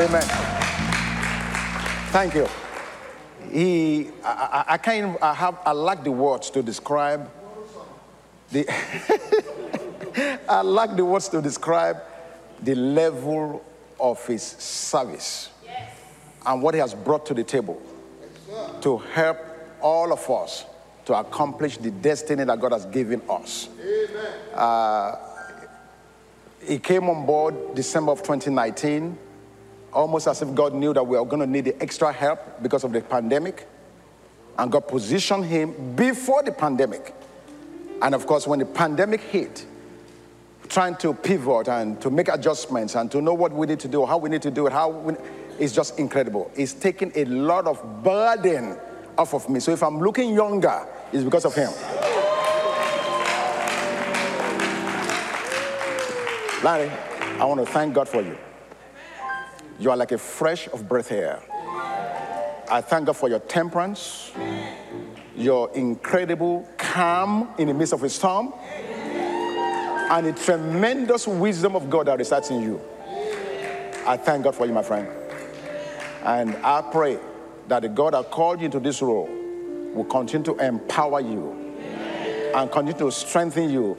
Amen. 0.02 0.22
Thank 2.10 2.34
you. 2.34 2.48
He, 3.52 4.08
I, 4.24 4.64
I, 4.68 4.74
I 4.74 4.76
can't, 4.78 5.16
I 5.22 5.32
have, 5.32 5.58
I 5.64 5.70
lack 5.70 6.02
the 6.02 6.10
words 6.10 6.50
to 6.50 6.60
describe 6.60 7.30
the, 8.50 8.66
I 10.48 10.62
lack 10.62 10.96
the 10.96 11.04
words 11.04 11.28
to 11.28 11.40
describe 11.40 11.98
the 12.60 12.74
level 12.74 13.64
of 14.00 14.26
his 14.26 14.42
service 14.42 15.50
yes. 15.64 15.92
and 16.46 16.60
what 16.60 16.74
he 16.74 16.80
has 16.80 16.94
brought 16.94 17.24
to 17.26 17.34
the 17.34 17.44
table 17.44 17.80
to 18.80 18.98
help 18.98 19.38
all 19.80 20.12
of 20.12 20.28
us 20.28 20.64
to 21.04 21.14
accomplish 21.14 21.76
the 21.76 21.92
destiny 21.92 22.42
that 22.42 22.60
God 22.60 22.72
has 22.72 22.86
given 22.86 23.22
us. 23.30 23.68
Uh, 24.52 25.16
he 26.60 26.80
came 26.80 27.08
on 27.08 27.24
board 27.24 27.76
December 27.76 28.10
of 28.10 28.18
2019, 28.18 29.16
almost 29.92 30.26
as 30.26 30.42
if 30.42 30.54
God 30.54 30.74
knew 30.74 30.92
that 30.94 31.06
we 31.06 31.18
were 31.18 31.24
going 31.24 31.40
to 31.40 31.46
need 31.46 31.66
the 31.66 31.82
extra 31.82 32.12
help 32.12 32.62
because 32.62 32.84
of 32.84 32.92
the 32.92 33.00
pandemic. 33.00 33.66
And 34.58 34.70
God 34.70 34.88
positioned 34.88 35.44
him 35.44 35.94
before 35.94 36.42
the 36.42 36.52
pandemic. 36.52 37.14
And 38.00 38.14
of 38.14 38.26
course, 38.26 38.46
when 38.46 38.58
the 38.58 38.66
pandemic 38.66 39.20
hit, 39.20 39.64
trying 40.68 40.96
to 40.96 41.12
pivot 41.12 41.68
and 41.68 42.00
to 42.00 42.10
make 42.10 42.28
adjustments 42.28 42.94
and 42.94 43.10
to 43.10 43.20
know 43.20 43.34
what 43.34 43.52
we 43.52 43.66
need 43.66 43.80
to 43.80 43.88
do, 43.88 44.06
how 44.06 44.18
we 44.18 44.30
need 44.30 44.42
to 44.42 44.50
do 44.50 44.66
it, 44.66 44.72
how 44.72 44.88
we, 44.88 45.14
it's 45.58 45.74
just 45.74 45.98
incredible. 45.98 46.50
It's 46.54 46.72
taken 46.72 47.12
a 47.14 47.24
lot 47.26 47.66
of 47.66 48.02
burden 48.02 48.78
off 49.18 49.34
of 49.34 49.48
me. 49.48 49.60
So 49.60 49.72
if 49.72 49.82
I'm 49.82 50.00
looking 50.00 50.34
younger, 50.34 50.86
it's 51.12 51.24
because 51.24 51.44
of 51.44 51.54
him. 51.54 51.70
Larry, 56.64 56.90
I 57.38 57.44
want 57.44 57.60
to 57.64 57.66
thank 57.66 57.92
God 57.94 58.08
for 58.08 58.22
you. 58.22 58.36
You 59.82 59.90
are 59.90 59.96
like 59.96 60.12
a 60.12 60.18
fresh 60.18 60.68
of 60.68 60.88
breath 60.88 61.10
air. 61.10 61.42
I 62.70 62.80
thank 62.80 63.06
God 63.06 63.16
for 63.16 63.28
your 63.28 63.40
temperance, 63.40 64.30
your 65.34 65.72
incredible 65.74 66.68
calm 66.78 67.52
in 67.58 67.66
the 67.66 67.74
midst 67.74 67.92
of 67.92 68.04
a 68.04 68.08
storm, 68.08 68.54
and 68.70 70.26
the 70.26 70.32
tremendous 70.34 71.26
wisdom 71.26 71.74
of 71.74 71.90
God 71.90 72.06
that 72.06 72.16
resides 72.16 72.50
in 72.50 72.62
you. 72.62 72.80
I 74.06 74.16
thank 74.16 74.44
God 74.44 74.54
for 74.54 74.66
you, 74.66 74.72
my 74.72 74.84
friend. 74.84 75.08
And 76.22 76.54
I 76.58 76.80
pray 76.82 77.18
that 77.66 77.82
the 77.82 77.88
God 77.88 78.14
that 78.14 78.30
called 78.30 78.60
you 78.60 78.66
into 78.66 78.78
this 78.78 79.02
role 79.02 79.28
will 79.94 80.04
continue 80.04 80.44
to 80.44 80.64
empower 80.64 81.20
you 81.20 81.50
and 82.54 82.70
continue 82.70 82.98
to 83.00 83.10
strengthen 83.10 83.68
you 83.68 83.98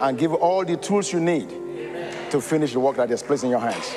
and 0.00 0.16
give 0.16 0.32
all 0.32 0.64
the 0.64 0.76
tools 0.76 1.12
you 1.12 1.18
need 1.18 1.48
to 2.30 2.40
finish 2.40 2.72
the 2.72 2.78
work 2.78 2.94
that 2.98 3.10
is 3.10 3.20
placed 3.20 3.42
in 3.42 3.50
your 3.50 3.58
hands. 3.58 3.96